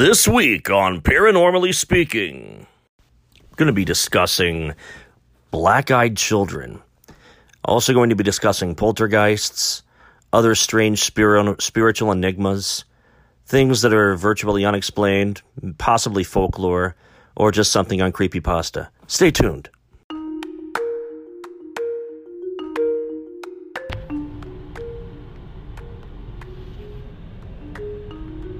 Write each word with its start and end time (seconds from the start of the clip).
This 0.00 0.26
week 0.26 0.70
on 0.70 1.02
Paranormally 1.02 1.74
Speaking, 1.74 2.66
I'm 3.38 3.54
going 3.56 3.66
to 3.66 3.74
be 3.74 3.84
discussing 3.84 4.72
black 5.50 5.90
eyed 5.90 6.16
children. 6.16 6.80
Also, 7.66 7.92
going 7.92 8.08
to 8.08 8.16
be 8.16 8.24
discussing 8.24 8.74
poltergeists, 8.74 9.82
other 10.32 10.54
strange 10.54 11.00
spiritual 11.02 12.12
enigmas, 12.12 12.86
things 13.44 13.82
that 13.82 13.92
are 13.92 14.16
virtually 14.16 14.64
unexplained, 14.64 15.42
possibly 15.76 16.24
folklore, 16.24 16.96
or 17.36 17.52
just 17.52 17.70
something 17.70 18.00
on 18.00 18.10
creepypasta. 18.10 18.88
Stay 19.06 19.30
tuned. 19.30 19.68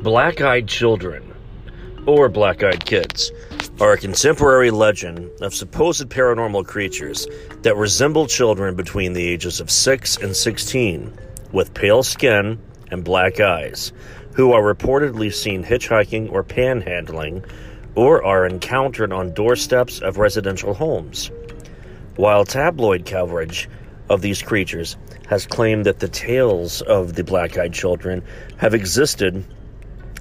Black 0.03 0.43
eyed 0.43 0.69
children 0.69 1.30
or 2.06 2.29
black 2.29 2.62
eyed 2.62 2.84
kids, 2.84 3.33
are 3.81 3.93
a 3.93 3.98
contemporary 3.98 4.70
legend 4.70 5.31
of 5.41 5.55
supposed 5.55 6.09
paranormal 6.09 6.67
creatures 6.67 7.27
that 7.62 7.77
resemble 7.77 8.27
children 8.27 8.75
between 8.75 9.12
the 9.12 9.27
ages 9.27 9.61
of 9.61 9.70
6 9.70 10.19
and 10.19 10.37
16, 10.37 11.12
with 11.53 11.75
pale 11.75 12.03
skin 12.03 12.59
and 12.91 13.05
black 13.05 13.41
eyes, 13.41 13.93
who 14.34 14.53
are 14.53 14.62
reportedly 14.62 15.33
seen 15.33 15.65
hitchhiking 15.65 16.31
or 16.31 16.45
panhandling, 16.45 17.45
or 17.95 18.25
are 18.25 18.47
encountered 18.47 19.12
on 19.12 19.33
doorsteps 19.33 20.01
of 20.01 20.19
residential 20.19 20.75
homes. 20.75 21.31
While 22.17 22.45
tabloid 22.45 23.06
coverage 23.06 23.69
of 24.11 24.21
these 24.21 24.43
creatures 24.43 24.97
has 25.28 25.47
claimed 25.47 25.87
that 25.87 26.01
the 26.01 26.09
tales 26.09 26.83
of 26.83 27.15
the 27.15 27.25
black 27.25 27.56
eyed 27.56 27.73
children 27.73 28.23
have 28.59 28.75
existed 28.75 29.45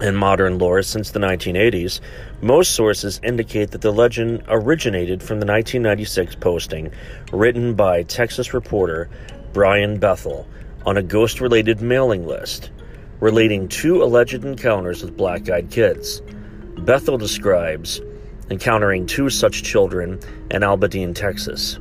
in 0.01 0.15
modern 0.15 0.57
lore 0.57 0.81
since 0.81 1.11
the 1.11 1.19
1980s, 1.19 1.99
most 2.41 2.73
sources 2.73 3.19
indicate 3.23 3.71
that 3.71 3.81
the 3.81 3.91
legend 3.91 4.43
originated 4.47 5.21
from 5.21 5.39
the 5.39 5.45
1996 5.45 6.35
posting 6.35 6.91
written 7.31 7.73
by 7.73 8.03
Texas 8.03 8.53
reporter 8.53 9.09
Brian 9.53 9.99
Bethel 9.99 10.47
on 10.85 10.97
a 10.97 11.03
ghost 11.03 11.41
related 11.41 11.81
mailing 11.81 12.25
list 12.25 12.71
relating 13.19 13.67
two 13.67 14.01
alleged 14.01 14.45
encounters 14.45 15.03
with 15.03 15.17
black 15.17 15.49
eyed 15.49 15.69
kids. 15.69 16.21
Bethel 16.77 17.17
describes 17.17 18.01
encountering 18.49 19.05
two 19.05 19.29
such 19.29 19.63
children 19.63 20.19
in 20.51 20.63
Abilene, 20.63 21.13
Texas. 21.13 21.75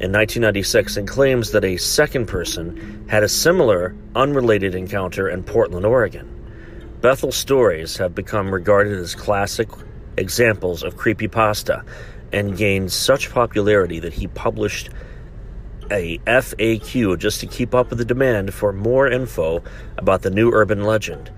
In 0.00 0.10
1996, 0.10 0.96
and 0.96 1.06
claims 1.06 1.52
that 1.52 1.64
a 1.64 1.76
second 1.76 2.26
person 2.26 3.06
had 3.08 3.22
a 3.22 3.28
similar, 3.28 3.94
unrelated 4.16 4.74
encounter 4.74 5.28
in 5.28 5.44
Portland, 5.44 5.86
Oregon. 5.86 6.41
Bethel's 7.02 7.36
stories 7.36 7.96
have 7.96 8.14
become 8.14 8.54
regarded 8.54 8.96
as 8.96 9.16
classic 9.16 9.68
examples 10.16 10.84
of 10.84 10.94
creepypasta 10.94 11.84
and 12.32 12.56
gained 12.56 12.92
such 12.92 13.32
popularity 13.32 13.98
that 13.98 14.12
he 14.12 14.28
published 14.28 14.88
a 15.90 16.18
FAQ 16.18 17.18
just 17.18 17.40
to 17.40 17.48
keep 17.48 17.74
up 17.74 17.90
with 17.90 17.98
the 17.98 18.04
demand 18.04 18.54
for 18.54 18.72
more 18.72 19.08
info 19.08 19.64
about 19.98 20.22
the 20.22 20.30
new 20.30 20.52
urban 20.52 20.84
legend. 20.84 21.28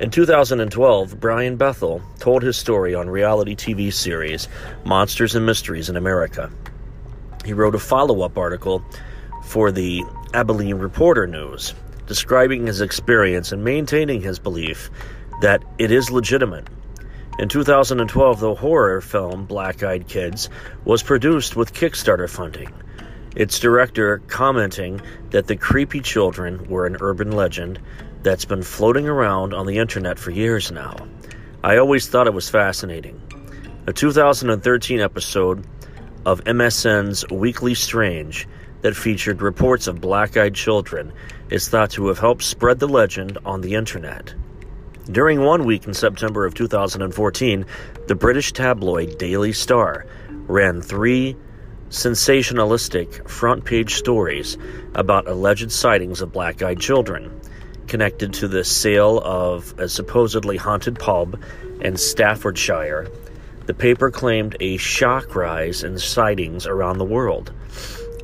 In 0.00 0.10
2012, 0.10 1.20
Brian 1.20 1.56
Bethel 1.56 2.02
told 2.18 2.42
his 2.42 2.56
story 2.56 2.92
on 2.92 3.08
reality 3.08 3.54
TV 3.54 3.92
series 3.92 4.48
Monsters 4.84 5.36
and 5.36 5.46
Mysteries 5.46 5.88
in 5.88 5.96
America. 5.96 6.50
He 7.44 7.52
wrote 7.52 7.76
a 7.76 7.78
follow 7.78 8.22
up 8.22 8.36
article 8.36 8.84
for 9.44 9.70
the 9.70 10.02
Abilene 10.34 10.78
Reporter 10.78 11.28
News 11.28 11.74
describing 12.06 12.66
his 12.66 12.80
experience 12.80 13.52
and 13.52 13.64
maintaining 13.64 14.20
his 14.20 14.38
belief 14.38 14.90
that 15.40 15.62
it 15.78 15.90
is 15.90 16.10
legitimate. 16.10 16.68
In 17.38 17.48
2012, 17.48 18.40
the 18.40 18.54
horror 18.54 19.00
film 19.00 19.46
Black 19.46 19.82
Eyed 19.82 20.06
Kids 20.06 20.48
was 20.84 21.02
produced 21.02 21.56
with 21.56 21.72
Kickstarter 21.72 22.28
funding. 22.28 22.72
Its 23.34 23.58
director 23.58 24.18
commenting 24.28 25.00
that 25.30 25.46
the 25.46 25.56
creepy 25.56 26.00
children 26.00 26.68
were 26.68 26.86
an 26.86 26.98
urban 27.00 27.32
legend 27.32 27.80
that's 28.22 28.44
been 28.44 28.62
floating 28.62 29.08
around 29.08 29.54
on 29.54 29.66
the 29.66 29.78
internet 29.78 30.18
for 30.18 30.30
years 30.30 30.70
now. 30.70 30.94
I 31.64 31.78
always 31.78 32.06
thought 32.06 32.26
it 32.26 32.34
was 32.34 32.50
fascinating. 32.50 33.20
A 33.86 33.92
2013 33.92 35.00
episode 35.00 35.66
of 36.26 36.44
MSN's 36.44 37.28
Weekly 37.30 37.74
Strange 37.74 38.46
that 38.82 38.96
featured 38.96 39.42
reports 39.42 39.86
of 39.86 40.00
black 40.00 40.36
eyed 40.36 40.54
children 40.54 41.12
is 41.50 41.68
thought 41.68 41.90
to 41.92 42.08
have 42.08 42.18
helped 42.18 42.42
spread 42.42 42.78
the 42.78 42.88
legend 42.88 43.38
on 43.44 43.60
the 43.60 43.74
internet. 43.74 44.34
During 45.10 45.40
one 45.40 45.64
week 45.64 45.86
in 45.86 45.94
September 45.94 46.46
of 46.46 46.54
2014, 46.54 47.66
the 48.06 48.14
British 48.14 48.52
tabloid 48.52 49.18
Daily 49.18 49.52
Star 49.52 50.06
ran 50.46 50.80
three 50.80 51.36
sensationalistic 51.90 53.28
front 53.28 53.64
page 53.64 53.94
stories 53.94 54.56
about 54.94 55.28
alleged 55.28 55.70
sightings 55.72 56.20
of 56.20 56.32
black 56.32 56.62
eyed 56.62 56.80
children 56.80 57.40
connected 57.86 58.32
to 58.32 58.48
the 58.48 58.64
sale 58.64 59.20
of 59.22 59.74
a 59.78 59.88
supposedly 59.88 60.56
haunted 60.56 60.98
pub 60.98 61.38
in 61.80 61.96
Staffordshire. 61.96 63.10
The 63.66 63.74
paper 63.74 64.10
claimed 64.10 64.56
a 64.60 64.76
shock 64.78 65.34
rise 65.34 65.84
in 65.84 65.98
sightings 65.98 66.66
around 66.66 66.98
the 66.98 67.04
world. 67.04 67.52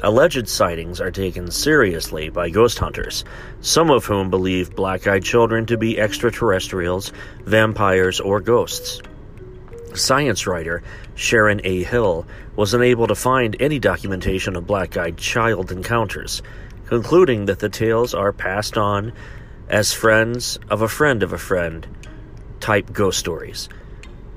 Alleged 0.01 0.49
sightings 0.49 1.01
are 1.01 1.11
taken 1.11 1.51
seriously 1.51 2.29
by 2.29 2.51
ghost 2.51 2.79
hunters, 2.79 3.25
some 3.61 3.91
of 3.91 4.05
whom 4.05 4.31
believe 4.31 4.77
black 4.77 5.09
eyed 5.09 5.25
children 5.25 5.67
to 5.67 5.77
be 5.77 5.99
extraterrestrials, 5.99 7.13
vampires, 7.45 8.21
or 8.21 8.41
ghosts. 8.41 9.03
Science 9.95 10.47
writer 10.47 10.85
Sharon 11.17 11.61
A. 11.65 11.83
Hill 11.83 12.27
was 12.55 12.75
unable 12.75 13.09
to 13.09 13.17
find 13.17 13.57
any 13.59 13.81
documentation 13.81 14.55
of 14.55 14.69
black 14.69 14.97
eyed 14.97 15.17
child 15.17 15.73
encounters, 15.73 16.43
concluding 16.87 17.47
that 17.47 17.59
the 17.59 17.69
tales 17.69 18.15
are 18.15 18.33
passed 18.33 18.79
on 18.79 19.13
as 19.69 19.93
friends 19.93 20.61
of 20.71 20.81
a 20.81 20.89
friend 20.89 21.25
of 21.25 21.33
a 21.33 21.39
friend 21.39 21.89
type 22.61 22.93
ghost 22.93 23.19
stories. 23.19 23.69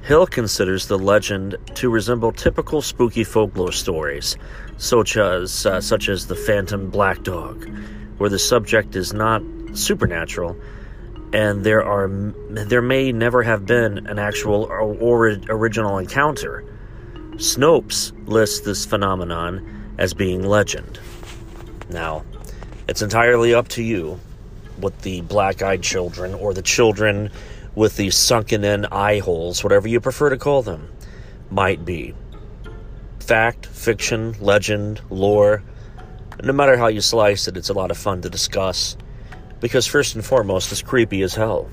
Hill 0.03 0.25
considers 0.25 0.87
the 0.87 0.97
legend 0.97 1.57
to 1.75 1.89
resemble 1.89 2.31
typical 2.31 2.81
spooky 2.81 3.23
folklore 3.23 3.71
stories, 3.71 4.35
such 4.77 5.15
as 5.15 5.65
uh, 5.65 5.79
such 5.79 6.09
as 6.09 6.25
the 6.25 6.35
Phantom 6.35 6.89
Black 6.89 7.21
Dog, 7.23 7.69
where 8.17 8.29
the 8.29 8.39
subject 8.39 8.95
is 8.95 9.13
not 9.13 9.43
supernatural, 9.73 10.57
and 11.33 11.63
there 11.63 11.83
are 11.83 12.09
there 12.49 12.81
may 12.81 13.11
never 13.11 13.43
have 13.43 13.65
been 13.65 14.07
an 14.07 14.17
actual 14.17 14.63
or 14.63 15.39
original 15.49 15.99
encounter. 15.99 16.65
Snopes 17.35 18.11
lists 18.27 18.61
this 18.61 18.85
phenomenon 18.85 19.93
as 19.97 20.13
being 20.13 20.43
legend. 20.43 20.99
Now, 21.89 22.23
it's 22.87 23.01
entirely 23.03 23.53
up 23.53 23.67
to 23.69 23.83
you 23.83 24.19
what 24.77 24.99
the 25.03 25.21
black-eyed 25.21 25.83
children 25.83 26.33
or 26.33 26.53
the 26.53 26.61
children 26.61 27.31
with 27.75 27.95
these 27.95 28.15
sunken 28.15 28.63
in 28.63 28.85
eye 28.85 29.19
holes, 29.19 29.63
whatever 29.63 29.87
you 29.87 29.99
prefer 29.99 30.29
to 30.29 30.37
call 30.37 30.61
them, 30.61 30.91
might 31.49 31.85
be. 31.85 32.13
Fact, 33.19 33.65
fiction, 33.65 34.35
legend, 34.39 35.01
lore, 35.09 35.63
no 36.43 36.53
matter 36.53 36.75
how 36.75 36.87
you 36.87 37.01
slice 37.01 37.47
it, 37.47 37.55
it's 37.55 37.69
a 37.69 37.73
lot 37.73 37.91
of 37.91 37.97
fun 37.97 38.21
to 38.21 38.29
discuss. 38.29 38.97
Because, 39.59 39.85
first 39.85 40.15
and 40.15 40.25
foremost, 40.25 40.71
it's 40.71 40.81
creepy 40.81 41.21
as 41.21 41.35
hell. 41.35 41.69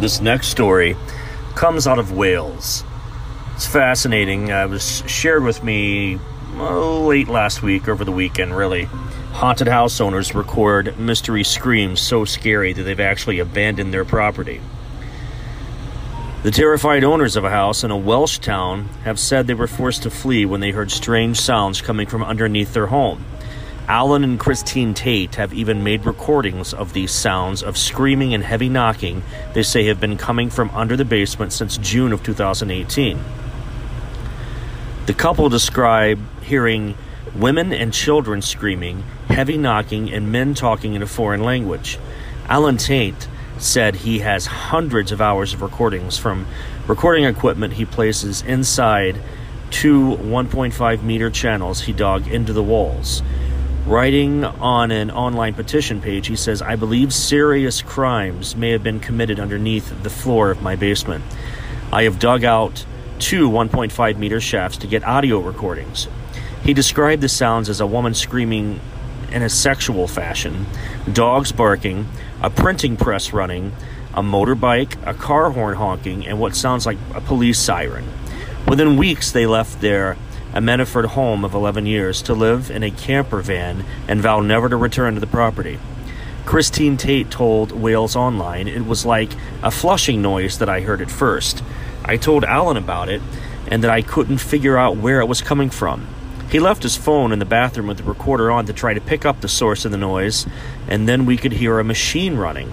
This 0.00 0.20
next 0.20 0.48
story 0.48 0.96
comes 1.54 1.86
out 1.86 1.98
of 1.98 2.12
Wales. 2.12 2.84
It's 3.58 3.66
fascinating. 3.66 4.52
Uh, 4.52 4.66
it 4.66 4.70
was 4.70 5.02
shared 5.08 5.42
with 5.42 5.64
me 5.64 6.20
oh, 6.58 7.06
late 7.08 7.26
last 7.26 7.60
week, 7.60 7.88
over 7.88 8.04
the 8.04 8.12
weekend, 8.12 8.56
really. 8.56 8.84
Haunted 9.32 9.66
house 9.66 10.00
owners 10.00 10.32
record 10.32 10.96
mystery 10.96 11.42
screams 11.42 12.00
so 12.00 12.24
scary 12.24 12.72
that 12.72 12.84
they've 12.84 13.00
actually 13.00 13.40
abandoned 13.40 13.92
their 13.92 14.04
property. 14.04 14.60
The 16.44 16.52
terrified 16.52 17.02
owners 17.02 17.34
of 17.34 17.42
a 17.42 17.50
house 17.50 17.82
in 17.82 17.90
a 17.90 17.96
Welsh 17.96 18.38
town 18.38 18.90
have 19.02 19.18
said 19.18 19.48
they 19.48 19.54
were 19.54 19.66
forced 19.66 20.04
to 20.04 20.10
flee 20.10 20.46
when 20.46 20.60
they 20.60 20.70
heard 20.70 20.92
strange 20.92 21.40
sounds 21.40 21.82
coming 21.82 22.06
from 22.06 22.22
underneath 22.22 22.74
their 22.74 22.86
home. 22.86 23.24
Alan 23.88 24.22
and 24.22 24.38
Christine 24.38 24.94
Tate 24.94 25.34
have 25.34 25.52
even 25.52 25.82
made 25.82 26.06
recordings 26.06 26.72
of 26.72 26.92
these 26.92 27.10
sounds 27.10 27.64
of 27.64 27.76
screaming 27.76 28.34
and 28.34 28.44
heavy 28.44 28.68
knocking 28.68 29.24
they 29.52 29.64
say 29.64 29.86
have 29.86 29.98
been 29.98 30.16
coming 30.16 30.48
from 30.48 30.70
under 30.70 30.96
the 30.96 31.04
basement 31.04 31.52
since 31.52 31.76
June 31.78 32.12
of 32.12 32.22
2018. 32.22 33.18
The 35.08 35.14
couple 35.14 35.48
describe 35.48 36.20
hearing 36.42 36.94
women 37.34 37.72
and 37.72 37.94
children 37.94 38.42
screaming, 38.42 39.04
heavy 39.28 39.56
knocking, 39.56 40.12
and 40.12 40.30
men 40.30 40.52
talking 40.52 40.92
in 40.92 41.00
a 41.00 41.06
foreign 41.06 41.42
language. 41.42 41.98
Alan 42.46 42.76
Tate 42.76 43.26
said 43.56 43.94
he 43.96 44.18
has 44.18 44.44
hundreds 44.44 45.10
of 45.10 45.22
hours 45.22 45.54
of 45.54 45.62
recordings 45.62 46.18
from 46.18 46.46
recording 46.86 47.24
equipment 47.24 47.72
he 47.72 47.86
places 47.86 48.42
inside 48.42 49.18
two 49.70 50.18
1.5 50.18 51.02
meter 51.02 51.30
channels 51.30 51.80
he 51.80 51.94
dug 51.94 52.28
into 52.28 52.52
the 52.52 52.62
walls. 52.62 53.22
Writing 53.86 54.44
on 54.44 54.90
an 54.90 55.10
online 55.10 55.54
petition 55.54 56.02
page, 56.02 56.26
he 56.26 56.36
says, 56.36 56.60
I 56.60 56.76
believe 56.76 57.14
serious 57.14 57.80
crimes 57.80 58.54
may 58.54 58.72
have 58.72 58.82
been 58.82 59.00
committed 59.00 59.40
underneath 59.40 60.02
the 60.02 60.10
floor 60.10 60.50
of 60.50 60.60
my 60.60 60.76
basement. 60.76 61.24
I 61.90 62.02
have 62.02 62.18
dug 62.18 62.44
out 62.44 62.84
two 63.18 63.48
1.5 63.50 64.16
meter 64.16 64.40
shafts 64.40 64.78
to 64.78 64.86
get 64.86 65.04
audio 65.04 65.40
recordings. 65.40 66.08
He 66.62 66.74
described 66.74 67.22
the 67.22 67.28
sounds 67.28 67.68
as 67.68 67.80
a 67.80 67.86
woman 67.86 68.14
screaming 68.14 68.80
in 69.30 69.42
a 69.42 69.48
sexual 69.48 70.06
fashion, 70.08 70.66
dogs 71.12 71.52
barking, 71.52 72.06
a 72.42 72.50
printing 72.50 72.96
press 72.96 73.32
running, 73.32 73.72
a 74.14 74.22
motorbike, 74.22 74.96
a 75.06 75.14
car 75.14 75.50
horn 75.50 75.76
honking, 75.76 76.26
and 76.26 76.40
what 76.40 76.56
sounds 76.56 76.86
like 76.86 76.98
a 77.14 77.20
police 77.20 77.58
siren. 77.58 78.04
Within 78.66 78.96
weeks, 78.96 79.30
they 79.30 79.46
left 79.46 79.80
their 79.80 80.16
Ammanford 80.52 81.06
home 81.06 81.44
of 81.44 81.54
11 81.54 81.86
years 81.86 82.22
to 82.22 82.34
live 82.34 82.70
in 82.70 82.82
a 82.82 82.90
camper 82.90 83.40
van 83.42 83.84
and 84.08 84.20
vow 84.20 84.40
never 84.40 84.68
to 84.68 84.76
return 84.76 85.14
to 85.14 85.20
the 85.20 85.26
property. 85.26 85.78
Christine 86.46 86.96
Tate 86.96 87.30
told 87.30 87.72
Wales 87.72 88.16
Online 88.16 88.68
it 88.68 88.86
was 88.86 89.04
like 89.04 89.30
a 89.62 89.70
flushing 89.70 90.22
noise 90.22 90.58
that 90.58 90.68
I 90.68 90.80
heard 90.80 91.02
at 91.02 91.10
first. 91.10 91.62
I 92.08 92.16
told 92.16 92.42
Alan 92.42 92.78
about 92.78 93.10
it 93.10 93.20
and 93.70 93.84
that 93.84 93.90
I 93.90 94.00
couldn't 94.00 94.38
figure 94.38 94.78
out 94.78 94.96
where 94.96 95.20
it 95.20 95.26
was 95.28 95.42
coming 95.42 95.68
from. 95.68 96.06
He 96.50 96.58
left 96.58 96.82
his 96.82 96.96
phone 96.96 97.32
in 97.32 97.38
the 97.38 97.44
bathroom 97.44 97.88
with 97.88 97.98
the 97.98 98.04
recorder 98.04 98.50
on 98.50 98.64
to 98.66 98.72
try 98.72 98.94
to 98.94 99.00
pick 99.00 99.26
up 99.26 99.42
the 99.42 99.48
source 99.48 99.84
of 99.84 99.90
the 99.90 99.98
noise, 99.98 100.46
and 100.88 101.06
then 101.06 101.26
we 101.26 101.36
could 101.36 101.52
hear 101.52 101.78
a 101.78 101.84
machine 101.84 102.36
running. 102.36 102.72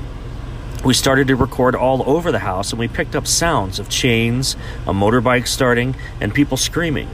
We 0.86 0.94
started 0.94 1.28
to 1.28 1.36
record 1.36 1.76
all 1.76 2.10
over 2.10 2.32
the 2.32 2.40
house, 2.40 2.72
and 2.72 2.80
we 2.80 2.88
picked 2.88 3.14
up 3.14 3.28
sounds 3.28 3.78
of 3.78 3.90
chains, 3.90 4.56
a 4.88 4.94
motorbike 4.94 5.48
starting, 5.48 5.96
and 6.22 6.34
people 6.34 6.56
screaming. 6.56 7.10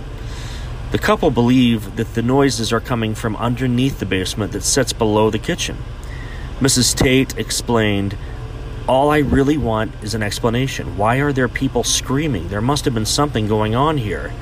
The 0.91 0.99
couple 0.99 1.31
believe 1.31 1.95
that 1.95 2.13
the 2.13 2.21
noises 2.21 2.71
are 2.71 2.81
coming 2.81 3.15
from 3.15 3.35
underneath 3.37 3.97
the 3.97 4.05
basement 4.05 4.51
that 4.51 4.63
sits 4.63 4.93
below 4.93 5.31
the 5.31 5.39
kitchen. 5.39 5.77
Mrs. 6.59 6.95
Tate 6.95 7.35
explained, 7.39 8.15
All 8.87 9.11
I 9.11 9.19
really 9.19 9.57
want 9.57 9.93
is 10.01 10.15
an 10.15 10.23
explanation. 10.23 10.97
Why 10.97 11.17
are 11.17 11.31
there 11.31 11.47
people 11.47 11.83
screaming? 11.83 12.49
There 12.49 12.61
must 12.61 12.85
have 12.85 12.95
been 12.95 13.05
something 13.05 13.47
going 13.47 13.75
on 13.75 13.97
here. 13.97 14.33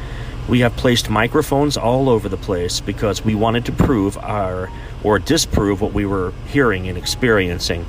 We 0.47 0.61
have 0.61 0.77
placed 0.77 1.09
microphones 1.09 1.75
all 1.75 2.07
over 2.07 2.29
the 2.29 2.37
place 2.37 2.79
because 2.79 3.23
we 3.23 3.35
wanted 3.35 3.65
to 3.65 3.73
prove 3.73 4.17
our 4.17 4.71
or 5.03 5.19
disprove 5.19 5.81
what 5.81 5.93
we 5.93 6.05
were 6.05 6.33
hearing 6.47 6.87
and 6.87 6.97
experiencing. 6.97 7.85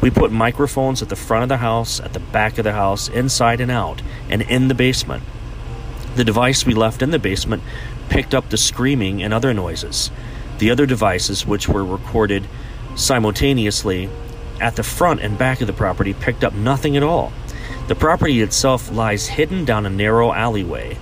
We 0.00 0.10
put 0.10 0.32
microphones 0.32 1.02
at 1.02 1.10
the 1.10 1.16
front 1.16 1.42
of 1.42 1.48
the 1.50 1.58
house, 1.58 2.00
at 2.00 2.14
the 2.14 2.20
back 2.20 2.56
of 2.56 2.64
the 2.64 2.72
house, 2.72 3.08
inside 3.08 3.60
and 3.60 3.70
out, 3.70 4.00
and 4.30 4.40
in 4.42 4.68
the 4.68 4.74
basement. 4.74 5.22
The 6.16 6.24
device 6.24 6.64
we 6.64 6.74
left 6.74 7.02
in 7.02 7.10
the 7.10 7.18
basement 7.18 7.62
picked 8.08 8.34
up 8.34 8.48
the 8.48 8.56
screaming 8.56 9.22
and 9.22 9.34
other 9.34 9.52
noises. 9.52 10.10
The 10.58 10.70
other 10.70 10.86
devices, 10.86 11.46
which 11.46 11.68
were 11.68 11.84
recorded 11.84 12.46
simultaneously 12.96 14.08
at 14.60 14.76
the 14.76 14.82
front 14.82 15.20
and 15.20 15.38
back 15.38 15.60
of 15.60 15.66
the 15.66 15.72
property, 15.72 16.14
picked 16.14 16.44
up 16.44 16.54
nothing 16.54 16.96
at 16.96 17.02
all. 17.02 17.32
The 17.88 17.94
property 17.94 18.40
itself 18.40 18.90
lies 18.90 19.26
hidden 19.26 19.64
down 19.64 19.86
a 19.86 19.90
narrow 19.90 20.32
alleyway. 20.32 20.96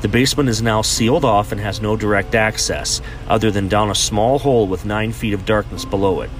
The 0.00 0.08
basement 0.08 0.48
is 0.48 0.62
now 0.62 0.82
sealed 0.82 1.24
off 1.24 1.52
and 1.52 1.60
has 1.60 1.80
no 1.80 1.96
direct 1.96 2.34
access, 2.34 3.00
other 3.28 3.50
than 3.50 3.68
down 3.68 3.90
a 3.90 3.94
small 3.94 4.38
hole 4.38 4.66
with 4.66 4.84
nine 4.84 5.12
feet 5.12 5.34
of 5.34 5.46
darkness 5.46 5.84
below 5.84 6.22
it. 6.22 6.30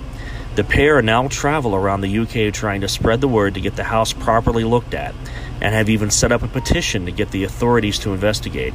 The 0.54 0.64
pair 0.64 1.00
now 1.00 1.28
travel 1.28 1.74
around 1.74 2.00
the 2.00 2.18
UK 2.18 2.52
trying 2.52 2.80
to 2.80 2.88
spread 2.88 3.20
the 3.20 3.28
word 3.28 3.54
to 3.54 3.60
get 3.60 3.76
the 3.76 3.84
house 3.84 4.12
properly 4.12 4.64
looked 4.64 4.94
at, 4.94 5.14
and 5.60 5.74
have 5.74 5.88
even 5.88 6.10
set 6.10 6.32
up 6.32 6.42
a 6.42 6.48
petition 6.48 7.06
to 7.06 7.12
get 7.12 7.30
the 7.30 7.44
authorities 7.44 7.98
to 8.00 8.12
investigate. 8.12 8.74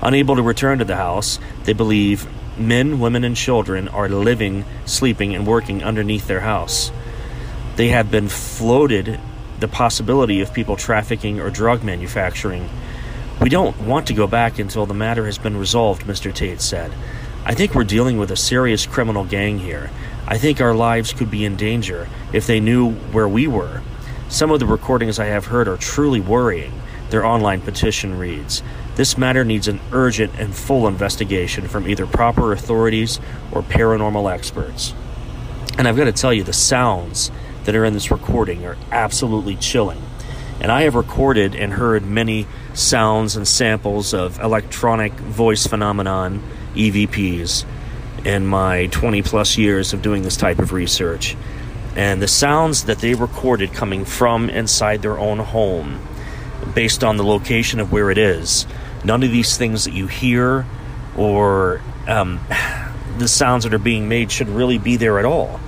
Unable 0.00 0.36
to 0.36 0.42
return 0.42 0.78
to 0.78 0.84
the 0.84 0.96
house, 0.96 1.38
they 1.64 1.72
believe 1.72 2.26
men, 2.58 3.00
women, 3.00 3.24
and 3.24 3.36
children 3.36 3.88
are 3.88 4.08
living, 4.08 4.64
sleeping, 4.84 5.34
and 5.34 5.46
working 5.46 5.82
underneath 5.82 6.26
their 6.26 6.40
house. 6.40 6.92
They 7.76 7.88
have 7.88 8.10
been 8.10 8.28
floated 8.28 9.20
the 9.60 9.68
possibility 9.68 10.40
of 10.40 10.52
people 10.52 10.76
trafficking 10.76 11.40
or 11.40 11.50
drug 11.50 11.82
manufacturing 11.82 12.68
we 13.40 13.48
don't 13.48 13.78
want 13.80 14.06
to 14.06 14.14
go 14.14 14.26
back 14.26 14.58
until 14.58 14.86
the 14.86 14.94
matter 14.94 15.26
has 15.26 15.38
been 15.38 15.56
resolved, 15.56 16.02
Mr. 16.04 16.32
Tate 16.32 16.60
said. 16.60 16.92
I 17.44 17.54
think 17.54 17.74
we're 17.74 17.84
dealing 17.84 18.16
with 18.16 18.30
a 18.30 18.36
serious 18.36 18.86
criminal 18.86 19.24
gang 19.24 19.58
here. 19.58 19.90
I 20.26 20.38
think 20.38 20.60
our 20.60 20.74
lives 20.74 21.12
could 21.12 21.30
be 21.30 21.44
in 21.44 21.56
danger 21.56 22.08
if 22.32 22.46
they 22.46 22.60
knew 22.60 22.92
where 22.92 23.28
we 23.28 23.46
were. 23.46 23.82
Some 24.28 24.50
of 24.50 24.60
the 24.60 24.66
recordings 24.66 25.18
I 25.18 25.26
have 25.26 25.46
heard 25.46 25.66
are 25.68 25.76
truly 25.76 26.20
worrying. 26.20 26.72
Their 27.10 27.26
online 27.26 27.60
petition 27.60 28.18
reads 28.18 28.62
This 28.94 29.18
matter 29.18 29.44
needs 29.44 29.68
an 29.68 29.80
urgent 29.92 30.32
and 30.38 30.54
full 30.54 30.86
investigation 30.86 31.66
from 31.66 31.88
either 31.88 32.06
proper 32.06 32.52
authorities 32.52 33.20
or 33.52 33.62
paranormal 33.62 34.32
experts. 34.32 34.94
And 35.76 35.88
I've 35.88 35.96
got 35.96 36.04
to 36.04 36.12
tell 36.12 36.32
you, 36.32 36.44
the 36.44 36.52
sounds 36.52 37.32
that 37.64 37.74
are 37.74 37.84
in 37.84 37.94
this 37.94 38.10
recording 38.10 38.64
are 38.64 38.76
absolutely 38.90 39.56
chilling. 39.56 40.02
And 40.60 40.70
I 40.70 40.82
have 40.82 40.94
recorded 40.94 41.54
and 41.54 41.72
heard 41.72 42.04
many 42.04 42.46
sounds 42.74 43.36
and 43.36 43.46
samples 43.46 44.14
of 44.14 44.38
electronic 44.40 45.12
voice 45.12 45.66
phenomenon 45.66 46.42
EVPs 46.74 47.64
in 48.24 48.46
my 48.46 48.86
20 48.86 49.22
plus 49.22 49.58
years 49.58 49.92
of 49.92 50.02
doing 50.02 50.22
this 50.22 50.36
type 50.36 50.58
of 50.58 50.72
research. 50.72 51.36
And 51.96 52.20
the 52.20 52.28
sounds 52.28 52.84
that 52.84 52.98
they 52.98 53.14
recorded 53.14 53.72
coming 53.72 54.04
from 54.04 54.50
inside 54.50 55.02
their 55.02 55.18
own 55.18 55.38
home, 55.38 56.00
based 56.74 57.04
on 57.04 57.16
the 57.16 57.24
location 57.24 57.78
of 57.78 57.92
where 57.92 58.10
it 58.10 58.18
is, 58.18 58.66
none 59.04 59.22
of 59.22 59.30
these 59.30 59.56
things 59.56 59.84
that 59.84 59.92
you 59.92 60.06
hear 60.06 60.66
or 61.16 61.80
um, 62.08 62.40
the 63.18 63.28
sounds 63.28 63.64
that 63.64 63.74
are 63.74 63.78
being 63.78 64.08
made 64.08 64.32
should 64.32 64.48
really 64.48 64.78
be 64.78 64.96
there 64.96 65.18
at 65.18 65.24
all. 65.24 65.60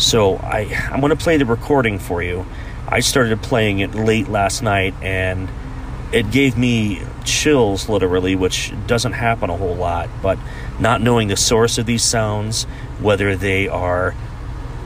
So 0.00 0.36
I, 0.36 0.60
I'm 0.90 1.00
going 1.00 1.10
to 1.10 1.22
play 1.22 1.36
the 1.36 1.44
recording 1.44 1.98
for 1.98 2.22
you. 2.22 2.46
I 2.88 3.00
started 3.00 3.42
playing 3.42 3.80
it 3.80 3.94
late 3.94 4.28
last 4.28 4.62
night 4.62 4.94
and 5.02 5.48
it 6.10 6.30
gave 6.30 6.56
me 6.56 7.02
chills 7.24 7.88
literally, 7.88 8.34
which 8.34 8.72
doesn't 8.86 9.12
happen 9.12 9.50
a 9.50 9.56
whole 9.56 9.76
lot. 9.76 10.08
But 10.22 10.38
not 10.80 11.02
knowing 11.02 11.28
the 11.28 11.36
source 11.36 11.76
of 11.76 11.84
these 11.84 12.02
sounds, 12.02 12.64
whether 12.98 13.36
they 13.36 13.68
are 13.68 14.14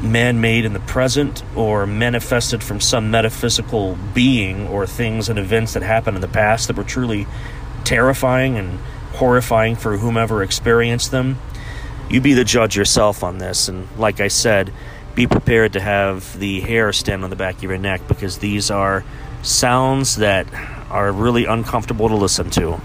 man 0.03 0.41
made 0.41 0.65
in 0.65 0.73
the 0.73 0.81
present 0.81 1.45
or 1.57 1.87
manifested 1.87 2.63
from 2.63 2.81
some 2.81 3.11
metaphysical 3.11 3.97
being 4.13 4.67
or 4.67 4.85
things 4.85 5.29
and 5.29 5.39
events 5.39 5.75
that 5.75 5.83
happened 5.85 6.17
in 6.17 6.21
the 6.21 6.29
past 6.29 6.67
that 6.67 6.77
were 6.77 6.85
truly 6.85 7.27
terrifying 7.85 8.57
and 8.57 8.81
horrifying 9.15 9.77
for 9.77 9.97
whomever 9.97 10.43
experienced 10.43 11.13
them. 11.13 11.39
You 12.11 12.21
be 12.21 12.35
the 12.35 12.45
judge 12.45 12.77
yourself 12.77 13.23
on 13.23 13.39
this. 13.39 13.69
And 13.69 13.89
like 13.97 14.21
I 14.21 14.29
said, 14.29 14.73
be 15.15 15.27
prepared 15.27 15.73
to 15.75 15.81
have 15.81 16.39
the 16.39 16.61
hair 16.61 16.93
stand 16.93 17.25
on 17.25 17.31
the 17.31 17.37
back 17.37 17.57
of 17.57 17.63
your 17.63 17.79
neck 17.79 18.07
because 18.09 18.39
these 18.39 18.71
are 18.71 19.05
sounds 19.43 20.17
that 20.17 20.47
are 20.91 21.13
really 21.13 21.45
uncomfortable 21.45 22.09
to 22.09 22.17
listen 22.17 22.51
to. 22.51 22.81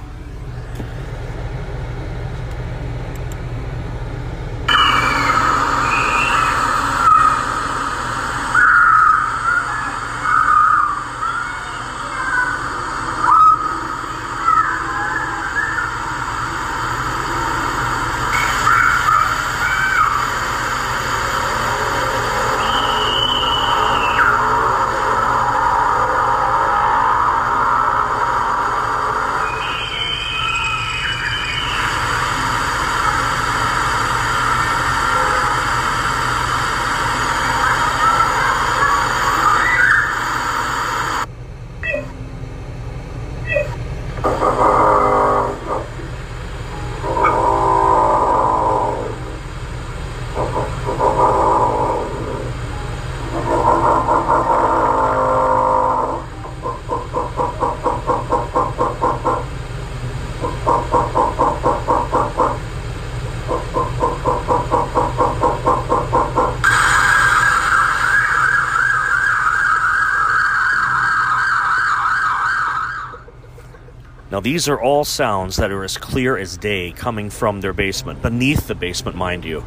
These 74.39 74.67
are 74.67 74.79
all 74.79 75.03
sounds 75.03 75.58
that 75.58 75.72
are 75.72 75.84
as 75.84 75.98
clear 75.98 76.38
as 76.38 76.58
day 76.58 76.91
coming 76.91 77.29
from 77.29 77.62
their 77.62 77.74
basement, 77.74 78.22
beneath 78.22 78.67
the 78.67 78.75
basement, 78.75 79.17
mind 79.17 79.46
you. 79.46 79.63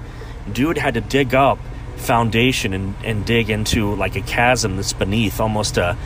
Dude 0.52 0.78
had 0.78 0.94
to 0.94 1.00
dig 1.00 1.34
up 1.34 1.58
foundation 1.96 2.72
and, 2.72 2.94
and 3.04 3.24
dig 3.24 3.50
into 3.50 3.94
like 3.94 4.16
a 4.16 4.20
chasm 4.20 4.76
that's 4.76 4.92
beneath, 4.92 5.40
almost 5.40 5.76
a 5.78 5.96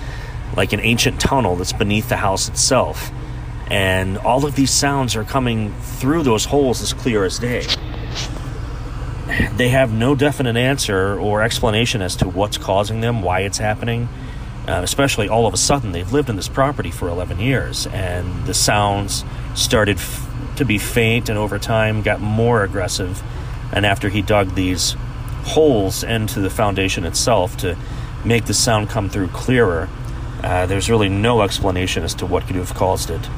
like 0.57 0.73
an 0.73 0.81
ancient 0.81 1.21
tunnel 1.21 1.57
that's 1.57 1.73
beneath 1.73 2.09
the 2.09 2.17
house 2.17 2.49
itself. 2.49 3.11
And 3.69 4.17
all 4.19 4.47
of 4.47 4.55
these 4.55 4.71
sounds 4.71 5.17
are 5.17 5.25
coming 5.25 5.75
through 5.81 6.23
those 6.23 6.45
holes 6.45 6.81
as 6.83 6.93
clear 6.93 7.25
as 7.25 7.39
day. 7.39 7.67
They 9.57 9.71
have 9.71 9.93
no 9.93 10.15
definite 10.15 10.57
answer 10.57 11.19
or 11.19 11.43
explanation 11.43 12.01
as 12.01 12.17
to 12.17 12.29
what's 12.29 12.59
causing 12.59 13.01
them, 13.01 13.23
why 13.23 13.41
it's 13.41 13.59
happening. 13.59 14.09
Uh, 14.69 14.81
especially 14.83 15.29
all 15.29 15.47
of 15.47 15.55
a 15.55 15.57
sudden, 15.57 15.93
they've 15.93 16.13
lived 16.13 16.29
in 16.29 16.37
this 16.37 16.49
property 16.49 16.91
for 16.91 17.09
11 17.09 17.39
years, 17.39 17.87
and 17.87 18.47
the 18.47 18.55
sounds 18.55 19.25
started 19.55 19.97
f- 19.97 20.29
to 20.57 20.65
be 20.65 20.77
faint 20.77 21.29
and 21.29 21.39
over 21.39 21.59
time 21.59 22.03
got 22.03 22.21
more 22.21 22.65
aggressive. 22.65 23.23
And 23.73 23.87
after 23.87 24.09
he 24.09 24.23
dug 24.23 24.55
these 24.55 24.97
holes 25.45 26.03
into 26.03 26.41
the 26.41 26.51
foundation 26.51 27.05
itself 27.05 27.57
to 27.59 27.77
make 28.25 28.47
the 28.47 28.55
sound 28.55 28.89
come 28.89 29.09
through 29.09 29.29
clearer, 29.29 29.89
uh, 30.43 30.67
there's 30.67 30.91
really 30.91 31.09
no 31.09 31.43
explanation 31.43 32.03
as 32.03 32.15
to 32.15 32.27
what 32.27 32.47
could 32.47 32.57
have 32.57 32.75
caused 32.75 33.11
it. 33.11 33.31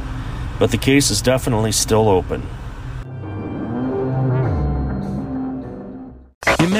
But 0.59 0.71
the 0.71 0.79
case 0.79 1.11
is 1.11 1.21
definitely 1.21 1.73
still 1.73 2.09
open. 2.09 2.47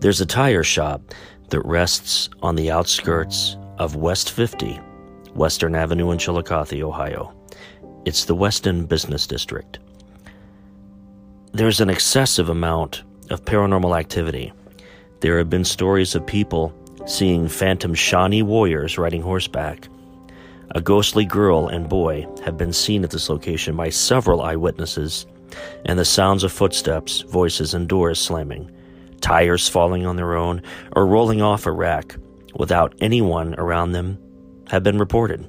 There's 0.00 0.20
a 0.20 0.26
tire 0.26 0.62
shop 0.62 1.14
that 1.48 1.64
rests 1.64 2.28
on 2.42 2.54
the 2.54 2.70
outskirts 2.70 3.56
of 3.78 3.96
West 3.96 4.30
50, 4.30 4.74
Western 5.34 5.74
Avenue 5.74 6.10
in 6.10 6.18
Chillicothe, 6.18 6.82
Ohio. 6.82 7.34
It's 8.04 8.26
the 8.26 8.34
Weston 8.34 8.84
Business 8.84 9.26
District. 9.26 9.78
There's 11.52 11.80
an 11.80 11.88
excessive 11.88 12.50
amount 12.50 13.04
of 13.30 13.46
paranormal 13.46 13.98
activity. 13.98 14.52
There 15.20 15.38
have 15.38 15.48
been 15.48 15.64
stories 15.64 16.14
of 16.14 16.26
people 16.26 16.74
seeing 17.06 17.48
phantom 17.48 17.94
Shawnee 17.94 18.42
warriors 18.42 18.98
riding 18.98 19.22
horseback. 19.22 19.88
A 20.72 20.82
ghostly 20.82 21.24
girl 21.24 21.68
and 21.68 21.88
boy 21.88 22.26
have 22.44 22.58
been 22.58 22.74
seen 22.74 23.02
at 23.02 23.10
this 23.10 23.30
location 23.30 23.74
by 23.76 23.88
several 23.88 24.42
eyewitnesses, 24.42 25.26
and 25.86 25.98
the 25.98 26.04
sounds 26.04 26.44
of 26.44 26.52
footsteps, 26.52 27.22
voices, 27.22 27.72
and 27.72 27.88
doors 27.88 28.20
slamming, 28.20 28.70
tires 29.26 29.68
falling 29.68 30.06
on 30.06 30.14
their 30.14 30.36
own, 30.36 30.62
or 30.94 31.04
rolling 31.04 31.42
off 31.42 31.66
a 31.66 31.72
rack 31.72 32.14
without 32.54 32.94
anyone 33.00 33.56
around 33.58 33.90
them 33.90 34.16
have 34.68 34.84
been 34.84 34.98
reported. 34.98 35.44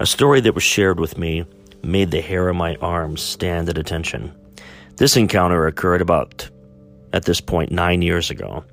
A 0.00 0.06
story 0.06 0.40
that 0.40 0.54
was 0.54 0.64
shared 0.64 0.98
with 0.98 1.18
me 1.18 1.44
made 1.82 2.10
the 2.10 2.22
hair 2.22 2.48
on 2.48 2.56
my 2.56 2.76
arms 2.76 3.20
stand 3.20 3.68
at 3.68 3.76
attention. 3.76 4.34
This 4.96 5.18
encounter 5.18 5.66
occurred 5.66 6.00
about, 6.00 6.48
at 7.12 7.26
this 7.26 7.42
point, 7.42 7.70
nine 7.70 8.00
years 8.00 8.30
ago. 8.30 8.64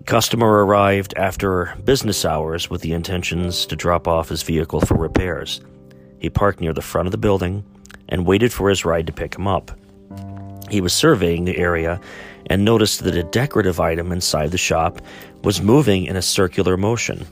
A 0.00 0.04
customer 0.04 0.62
arrived 0.66 1.14
after 1.16 1.74
business 1.82 2.26
hours 2.26 2.68
with 2.68 2.82
the 2.82 2.92
intentions 2.92 3.64
to 3.66 3.74
drop 3.74 4.06
off 4.06 4.28
his 4.28 4.42
vehicle 4.42 4.82
for 4.82 4.98
repairs. 4.98 5.62
He 6.18 6.28
parked 6.28 6.60
near 6.60 6.74
the 6.74 6.82
front 6.82 7.06
of 7.06 7.12
the 7.12 7.16
building 7.16 7.64
and 8.06 8.26
waited 8.26 8.52
for 8.52 8.68
his 8.68 8.84
ride 8.84 9.06
to 9.06 9.14
pick 9.14 9.34
him 9.34 9.46
up. 9.46 9.70
He 10.70 10.80
was 10.80 10.92
surveying 10.92 11.44
the 11.44 11.56
area 11.56 12.00
and 12.46 12.64
noticed 12.64 13.04
that 13.04 13.16
a 13.16 13.22
decorative 13.22 13.80
item 13.80 14.12
inside 14.12 14.50
the 14.50 14.58
shop 14.58 15.00
was 15.42 15.62
moving 15.62 16.06
in 16.06 16.16
a 16.16 16.22
circular 16.22 16.76
motion. 16.76 17.26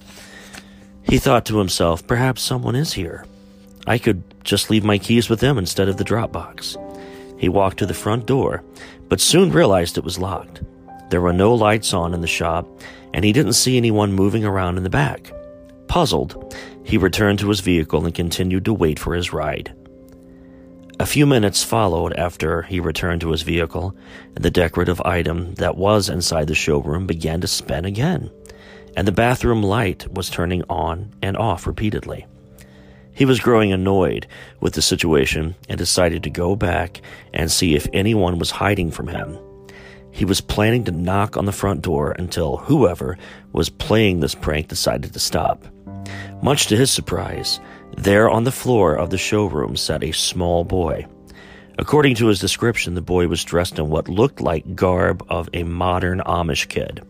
He 1.03 1.19
thought 1.19 1.45
to 1.47 1.59
himself, 1.59 2.07
perhaps 2.07 2.43
someone 2.43 2.77
is 2.77 2.93
here. 2.93 3.25
I 3.87 3.99
could 3.99 4.23
just 4.45 4.71
leave 4.71 4.85
my 4.85 4.99
keys 4.99 5.29
with 5.29 5.41
them 5.41 5.59
instead 5.59 5.89
of 5.89 5.97
the 5.97 6.05
drop 6.05 6.33
box. 6.33 6.77
He 7.37 7.49
walked 7.49 7.79
to 7.79 7.87
the 7.87 7.95
front 7.95 8.27
door, 8.27 8.63
but 9.09 9.21
soon 9.21 9.51
realized 9.51 9.99
it 9.99 10.05
was 10.05 10.19
locked. 10.19 10.63
There 11.11 11.21
were 11.21 11.33
no 11.33 11.55
lights 11.55 11.93
on 11.93 12.15
in 12.15 12.21
the 12.21 12.27
shop, 12.27 12.67
and 13.13 13.25
he 13.25 13.33
didn't 13.33 13.55
see 13.55 13.77
anyone 13.77 14.13
moving 14.13 14.45
around 14.45 14.77
in 14.77 14.85
the 14.85 14.91
back. 14.91 15.33
Puzzled, 15.89 16.55
he 16.85 16.97
returned 16.97 17.41
to 17.41 17.49
his 17.49 17.61
vehicle 17.61 18.07
and 18.07 18.15
continued 18.15 18.65
to 18.65 18.73
wait 18.73 18.99
for 18.99 19.15
his 19.15 19.33
ride. 19.33 19.75
A 21.03 21.13
few 21.13 21.27
minutes 21.27 21.65
followed 21.65 22.13
after 22.13 22.63
he 22.63 22.79
returned 22.79 23.23
to 23.23 23.33
his 23.33 23.43
vehicle, 23.43 23.97
and 24.37 24.45
the 24.45 24.53
decorative 24.53 25.01
item 25.01 25.55
that 25.55 25.77
was 25.77 26.09
inside 26.09 26.47
the 26.47 26.55
showroom 26.55 27.09
began 27.09 27.41
to 27.41 27.49
spin 27.49 27.85
again, 27.85 28.31
and 28.97 29.09
the 29.09 29.11
bathroom 29.11 29.65
light 29.65 30.07
was 30.15 30.31
turning 30.31 30.63
on 30.71 31.13
and 31.21 31.37
off 31.37 31.67
repeatedly. 31.67 32.25
He 33.13 33.25
was 33.25 33.41
growing 33.41 33.73
annoyed 33.73 34.29
with 34.61 34.75
the 34.75 34.81
situation 34.81 35.57
and 35.69 35.77
decided 35.77 36.23
to 36.23 36.31
go 36.31 36.55
back 36.55 37.03
and 37.35 37.51
see 37.51 37.75
if 37.75 37.89
anyone 37.93 38.39
was 38.39 38.53
hiding 38.53 38.93
from 38.93 39.09
him. 39.09 39.37
He 40.13 40.25
was 40.25 40.41
planning 40.41 40.85
to 40.85 40.93
knock 40.93 41.37
on 41.37 41.47
the 41.47 41.51
front 41.51 41.83
door 41.83 42.13
until 42.13 42.59
whoever 42.59 43.19
was 43.53 43.71
playing 43.71 44.21
this 44.21 44.37
prank 44.37 44.69
decided 44.69 45.13
to 45.15 45.19
stop. 45.19 45.65
Much 46.45 46.69
to 46.69 46.77
his 46.77 46.93
surprise, 46.93 47.59
there 47.97 48.29
on 48.29 48.45
the 48.45 48.53
floor 48.53 48.95
of 48.95 49.11
the 49.11 49.19
showroom 49.19 49.77
sat 49.77 50.03
a 50.03 50.13
small 50.13 50.65
boy. 50.65 51.07
According 51.79 52.17
to 52.17 52.27
his 52.27 52.41
description, 52.41 52.95
the 52.95 53.01
boy 53.01 53.29
was 53.29 53.45
dressed 53.45 53.79
in 53.79 53.89
what 53.89 54.09
looked 54.09 54.41
like 54.41 54.75
garb 54.75 55.25
of 55.29 55.49
a 55.53 55.63
modern 55.63 56.21
Amish 56.21 56.69
kid. 56.69 57.03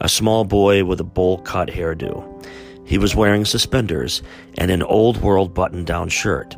A 0.00 0.08
small 0.08 0.44
boy 0.44 0.84
with 0.84 1.00
a 1.00 1.04
bowl 1.04 1.38
cut 1.38 1.68
hairdo. 1.68 2.44
He 2.84 2.98
was 2.98 3.14
wearing 3.14 3.44
suspenders 3.44 4.22
and 4.58 4.70
an 4.70 4.82
old 4.82 5.22
world 5.22 5.54
button 5.54 5.84
down 5.84 6.08
shirt. 6.08 6.56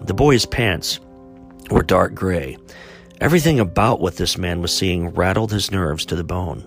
The 0.00 0.14
boy's 0.14 0.46
pants 0.46 1.00
were 1.70 1.82
dark 1.82 2.14
gray. 2.14 2.58
Everything 3.20 3.60
about 3.60 4.00
what 4.00 4.16
this 4.16 4.36
man 4.36 4.60
was 4.60 4.76
seeing 4.76 5.08
rattled 5.10 5.52
his 5.52 5.70
nerves 5.70 6.04
to 6.06 6.16
the 6.16 6.24
bone. 6.24 6.62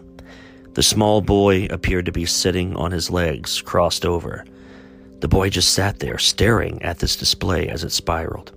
The 0.74 0.84
small 0.84 1.22
boy 1.22 1.66
appeared 1.66 2.06
to 2.06 2.12
be 2.12 2.26
sitting 2.26 2.76
on 2.76 2.92
his 2.92 3.12
legs, 3.12 3.62
crossed 3.62 4.06
over. 4.06 4.46
The 5.20 5.28
boy 5.28 5.50
just 5.50 5.74
sat 5.74 6.00
there, 6.00 6.18
staring 6.18 6.82
at 6.84 7.00
this 7.00 7.16
display 7.16 7.68
as 7.70 7.84
it 7.84 7.92
spiraled. 7.92 8.52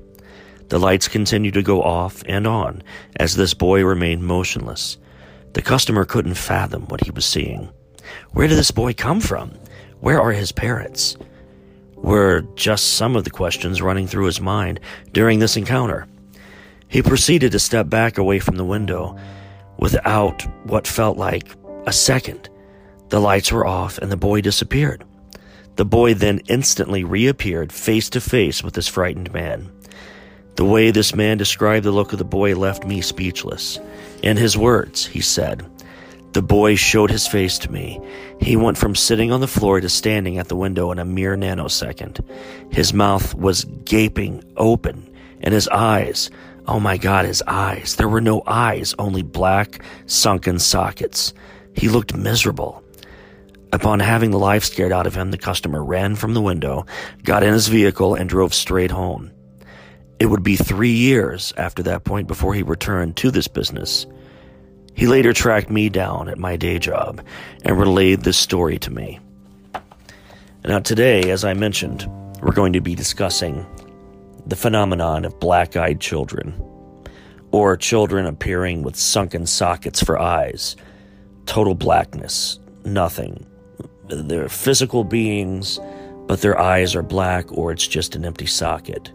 The 0.69 0.79
lights 0.79 1.09
continued 1.09 1.55
to 1.55 1.63
go 1.63 1.83
off 1.83 2.23
and 2.27 2.47
on 2.47 2.83
as 3.17 3.35
this 3.35 3.55
boy 3.55 3.85
remained 3.85 4.23
motionless. 4.23 4.99
The 5.55 5.63
customer 5.63 6.05
couldn't 6.05 6.35
fathom 6.35 6.87
what 6.87 7.03
he 7.03 7.11
was 7.11 7.25
seeing. 7.25 7.71
Where 8.33 8.47
did 8.47 8.59
this 8.59 8.71
boy 8.71 8.93
come 8.93 9.21
from? 9.21 9.53
Where 10.01 10.21
are 10.21 10.33
his 10.33 10.53
parents? 10.53 11.17
Were 11.97 12.43
just 12.55 12.95
some 12.95 13.17
of 13.17 13.25
the 13.25 13.31
questions 13.31 13.83
running 13.83 14.07
through 14.07 14.27
his 14.27 14.41
mind 14.41 14.81
during 15.13 15.39
this 15.39 15.57
encounter. 15.57 16.07
He 16.89 17.03
proceeded 17.03 17.53
to 17.53 17.59
step 17.59 17.89
back 17.89 18.19
away 18.19 18.39
from 18.39 18.57
the 18.57 18.65
window 18.65 19.19
without 19.79 20.43
what 20.65 20.87
felt 20.87 21.17
like 21.17 21.49
a 21.87 21.93
second. 21.93 22.49
The 23.09 23.21
lights 23.21 23.51
were 23.51 23.67
off 23.67 23.99
and 23.99 24.11
the 24.11 24.17
boy 24.17 24.41
disappeared. 24.41 25.05
The 25.81 25.87
boy 25.87 26.13
then 26.13 26.41
instantly 26.47 27.05
reappeared 27.05 27.73
face 27.73 28.11
to 28.11 28.21
face 28.21 28.63
with 28.63 28.75
this 28.75 28.87
frightened 28.87 29.33
man. 29.33 29.73
The 30.57 30.65
way 30.67 30.91
this 30.91 31.15
man 31.15 31.39
described 31.39 31.87
the 31.87 31.91
look 31.91 32.13
of 32.13 32.19
the 32.19 32.25
boy 32.27 32.55
left 32.55 32.85
me 32.85 33.01
speechless. 33.01 33.81
In 34.23 34.37
his 34.37 34.59
words, 34.59 35.07
he 35.07 35.23
said, 35.23 35.65
the 36.35 36.43
boy 36.43 36.75
showed 36.75 37.11
his 37.11 37.27
face 37.27 37.59
to 37.61 37.73
me. 37.73 37.99
He 38.39 38.57
went 38.57 38.77
from 38.77 38.95
sitting 38.95 39.33
on 39.33 39.41
the 39.41 39.49
floor 39.49 39.81
to 39.81 39.89
standing 39.89 40.37
at 40.37 40.49
the 40.49 40.55
window 40.55 40.93
in 40.93 40.99
a 40.99 41.05
mere 41.07 41.35
nanosecond. 41.35 42.23
His 42.71 42.93
mouth 42.93 43.35
was 43.35 43.65
gaping 43.65 44.45
open, 44.59 45.11
and 45.41 45.55
his 45.55 45.67
eyes, 45.69 46.29
oh 46.69 46.79
my 46.79 46.99
god, 46.99 47.25
his 47.25 47.43
eyes. 47.47 47.97
There 47.97 48.07
were 48.07 48.21
no 48.21 48.43
eyes, 48.47 48.95
only 48.99 49.23
black, 49.23 49.83
sunken 50.05 50.59
sockets. 50.59 51.33
He 51.75 51.89
looked 51.89 52.15
miserable. 52.15 52.85
Upon 53.73 54.01
having 54.01 54.33
the 54.33 54.39
life 54.39 54.65
scared 54.65 54.93
out 54.93 55.07
of 55.07 55.15
him, 55.15 55.31
the 55.31 55.39
customer 55.39 55.85
ran 55.85 56.17
from 56.17 56.35
the 56.35 56.43
window, 56.43 56.87
got 57.23 57.43
in 57.43 57.53
his 57.53 57.69
vehicle, 57.69 58.15
and 58.15 58.29
drove 58.29 58.53
straight 58.53 58.91
home. 58.91 59.31
It 60.19 60.27
would 60.27 60.43
be 60.43 60.57
three 60.57 60.93
years 60.93 61.53
after 61.57 61.83
that 61.85 62.05
point 62.05 62.27
before 62.27 62.53
he 62.53 62.63
returned 62.63 63.17
to 63.19 63.31
this 63.31 63.49
business. 63.49 64.07
He 64.95 65.07
later 65.07 65.33
tracked 65.33 65.71
me 65.71 65.89
down 65.89 66.29
at 66.29 66.39
my 66.39 66.57
day 66.57 66.79
job 66.79 67.25
and 67.65 67.79
relayed 67.79 68.21
this 68.23 68.37
story 68.37 68.79
to 68.81 68.91
me. 68.91 69.21
Now, 70.65 70.81
today, 70.81 71.31
as 71.31 71.45
I 71.45 71.55
mentioned, 71.55 72.07
we're 72.43 72.53
going 72.53 72.75
to 72.75 72.81
be 72.81 72.95
discussing 72.95 73.65
the 74.47 74.57
phenomenon 74.57 75.25
of 75.25 75.41
black 75.41 75.77
eyed 75.77 76.01
children, 76.01 76.61
or 77.53 77.77
children 77.77 78.27
appearing 78.27 78.83
with 78.83 78.97
sunken 78.97 79.47
sockets 79.47 80.03
for 80.03 80.19
eyes, 80.19 80.77
total 81.47 81.75
blackness, 81.75 82.59
nothing. 82.85 83.47
They're 84.11 84.49
physical 84.49 85.05
beings, 85.05 85.79
but 86.27 86.41
their 86.41 86.59
eyes 86.59 86.95
are 86.95 87.03
black, 87.03 87.51
or 87.53 87.73
it's 87.73 87.87
just 87.87 88.15
an 88.15 88.25
empty 88.25 88.47
socket. 88.47 89.13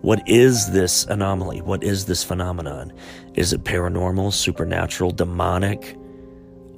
What 0.00 0.28
is 0.28 0.72
this 0.72 1.04
anomaly? 1.04 1.60
What 1.60 1.84
is 1.84 2.06
this 2.06 2.24
phenomenon? 2.24 2.92
Is 3.34 3.52
it 3.52 3.64
paranormal, 3.64 4.32
supernatural, 4.32 5.12
demonic? 5.12 5.96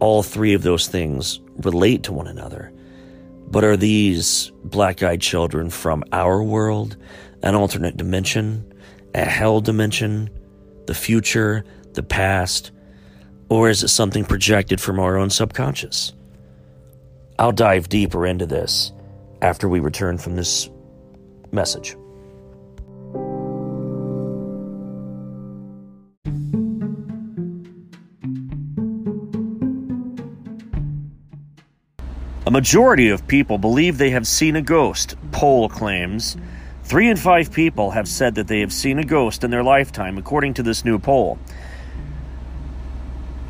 All 0.00 0.22
three 0.22 0.52
of 0.52 0.62
those 0.62 0.88
things 0.88 1.40
relate 1.56 2.02
to 2.04 2.12
one 2.12 2.26
another. 2.26 2.72
But 3.48 3.64
are 3.64 3.76
these 3.76 4.52
black 4.64 5.02
eyed 5.02 5.20
children 5.20 5.70
from 5.70 6.04
our 6.12 6.42
world, 6.42 6.96
an 7.42 7.54
alternate 7.54 7.96
dimension, 7.96 8.72
a 9.14 9.24
hell 9.24 9.60
dimension, 9.60 10.28
the 10.86 10.94
future, 10.94 11.64
the 11.94 12.02
past, 12.02 12.72
or 13.48 13.70
is 13.70 13.82
it 13.82 13.88
something 13.88 14.24
projected 14.24 14.80
from 14.80 14.98
our 14.98 15.16
own 15.16 15.30
subconscious? 15.30 16.12
I'll 17.38 17.52
dive 17.52 17.88
deeper 17.88 18.26
into 18.26 18.46
this 18.46 18.92
after 19.42 19.68
we 19.68 19.80
return 19.80 20.18
from 20.18 20.36
this 20.36 20.70
message. 21.50 21.96
A 32.46 32.50
majority 32.50 33.08
of 33.08 33.26
people 33.26 33.58
believe 33.58 33.98
they 33.98 34.10
have 34.10 34.26
seen 34.26 34.54
a 34.54 34.62
ghost, 34.62 35.16
poll 35.32 35.68
claims. 35.68 36.36
Three 36.84 37.08
in 37.08 37.16
five 37.16 37.50
people 37.50 37.90
have 37.92 38.06
said 38.06 38.34
that 38.34 38.46
they 38.46 38.60
have 38.60 38.72
seen 38.72 38.98
a 38.98 39.04
ghost 39.04 39.42
in 39.42 39.50
their 39.50 39.64
lifetime, 39.64 40.18
according 40.18 40.54
to 40.54 40.62
this 40.62 40.84
new 40.84 40.98
poll. 40.98 41.38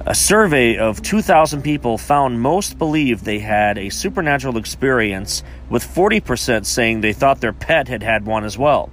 A 0.07 0.15
survey 0.15 0.77
of 0.77 1.01
2,000 1.01 1.63
people 1.63 1.97
found 1.97 2.39
most 2.39 2.77
believed 2.77 3.25
they 3.25 3.39
had 3.39 3.79
a 3.79 3.89
supernatural 3.89 4.59
experience, 4.59 5.43
with 5.71 5.83
40% 5.83 6.67
saying 6.67 7.01
they 7.01 7.15
thought 7.15 7.41
their 7.41 7.55
pet 7.55 7.89
had 7.89 8.03
had 8.03 8.27
one 8.27 8.45
as 8.45 8.59
well. 8.59 8.91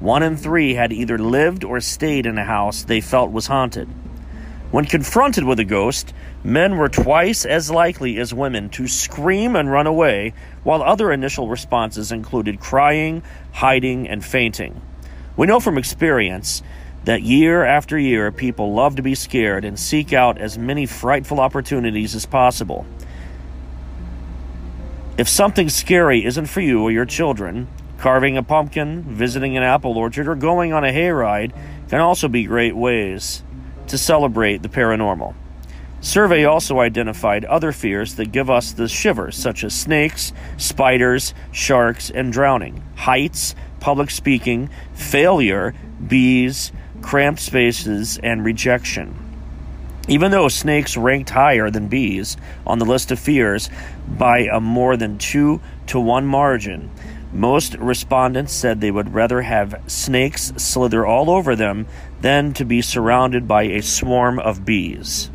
One 0.00 0.24
in 0.24 0.36
three 0.36 0.74
had 0.74 0.92
either 0.92 1.18
lived 1.18 1.62
or 1.62 1.80
stayed 1.80 2.26
in 2.26 2.36
a 2.36 2.44
house 2.44 2.82
they 2.82 3.00
felt 3.00 3.30
was 3.30 3.46
haunted. 3.46 3.88
When 4.72 4.86
confronted 4.86 5.44
with 5.44 5.60
a 5.60 5.64
ghost, 5.64 6.12
men 6.42 6.78
were 6.78 6.88
twice 6.88 7.44
as 7.44 7.70
likely 7.70 8.18
as 8.18 8.34
women 8.34 8.70
to 8.70 8.88
scream 8.88 9.54
and 9.54 9.70
run 9.70 9.86
away, 9.86 10.32
while 10.64 10.82
other 10.82 11.12
initial 11.12 11.48
responses 11.48 12.10
included 12.10 12.58
crying, 12.58 13.22
hiding, 13.52 14.08
and 14.08 14.24
fainting. 14.24 14.82
We 15.36 15.46
know 15.46 15.60
from 15.60 15.78
experience 15.78 16.60
that 17.04 17.22
year 17.22 17.64
after 17.64 17.98
year 17.98 18.30
people 18.30 18.74
love 18.74 18.96
to 18.96 19.02
be 19.02 19.14
scared 19.14 19.64
and 19.64 19.78
seek 19.78 20.12
out 20.12 20.38
as 20.38 20.58
many 20.58 20.86
frightful 20.86 21.40
opportunities 21.40 22.14
as 22.14 22.26
possible. 22.26 22.86
If 25.16 25.28
something 25.28 25.68
scary 25.68 26.24
isn't 26.24 26.46
for 26.46 26.60
you 26.60 26.82
or 26.82 26.90
your 26.90 27.04
children, 27.04 27.68
carving 27.98 28.36
a 28.36 28.42
pumpkin, 28.42 29.02
visiting 29.02 29.56
an 29.56 29.62
apple 29.62 29.96
orchard, 29.98 30.28
or 30.28 30.34
going 30.34 30.72
on 30.72 30.84
a 30.84 30.92
hayride 30.92 31.52
can 31.88 32.00
also 32.00 32.28
be 32.28 32.44
great 32.44 32.74
ways 32.74 33.42
to 33.88 33.98
celebrate 33.98 34.62
the 34.62 34.68
paranormal. 34.68 35.34
Survey 36.00 36.44
also 36.44 36.80
identified 36.80 37.44
other 37.44 37.72
fears 37.72 38.14
that 38.14 38.32
give 38.32 38.48
us 38.48 38.72
the 38.72 38.88
shivers, 38.88 39.36
such 39.36 39.62
as 39.64 39.74
snakes, 39.74 40.32
spiders, 40.56 41.34
sharks, 41.52 42.08
and 42.10 42.32
drowning, 42.32 42.82
heights, 42.96 43.54
public 43.80 44.10
speaking, 44.10 44.70
failure, 44.94 45.74
bees, 46.06 46.72
cramped 47.02 47.40
spaces, 47.40 48.18
and 48.22 48.44
rejection. 48.44 49.14
Even 50.08 50.30
though 50.30 50.48
snakes 50.48 50.96
ranked 50.96 51.30
higher 51.30 51.70
than 51.70 51.88
bees 51.88 52.36
on 52.66 52.78
the 52.78 52.84
list 52.84 53.12
of 53.12 53.18
fears 53.18 53.70
by 54.08 54.40
a 54.40 54.60
more 54.60 54.96
than 54.96 55.18
2 55.18 55.60
to 55.86 56.00
1 56.00 56.26
margin, 56.26 56.90
most 57.32 57.74
respondents 57.74 58.52
said 58.52 58.80
they 58.80 58.90
would 58.90 59.14
rather 59.14 59.42
have 59.42 59.80
snakes 59.86 60.52
slither 60.56 61.06
all 61.06 61.30
over 61.30 61.54
them 61.54 61.86
than 62.20 62.52
to 62.54 62.64
be 62.64 62.82
surrounded 62.82 63.46
by 63.46 63.62
a 63.62 63.82
swarm 63.82 64.38
of 64.38 64.64
bees. 64.64 65.30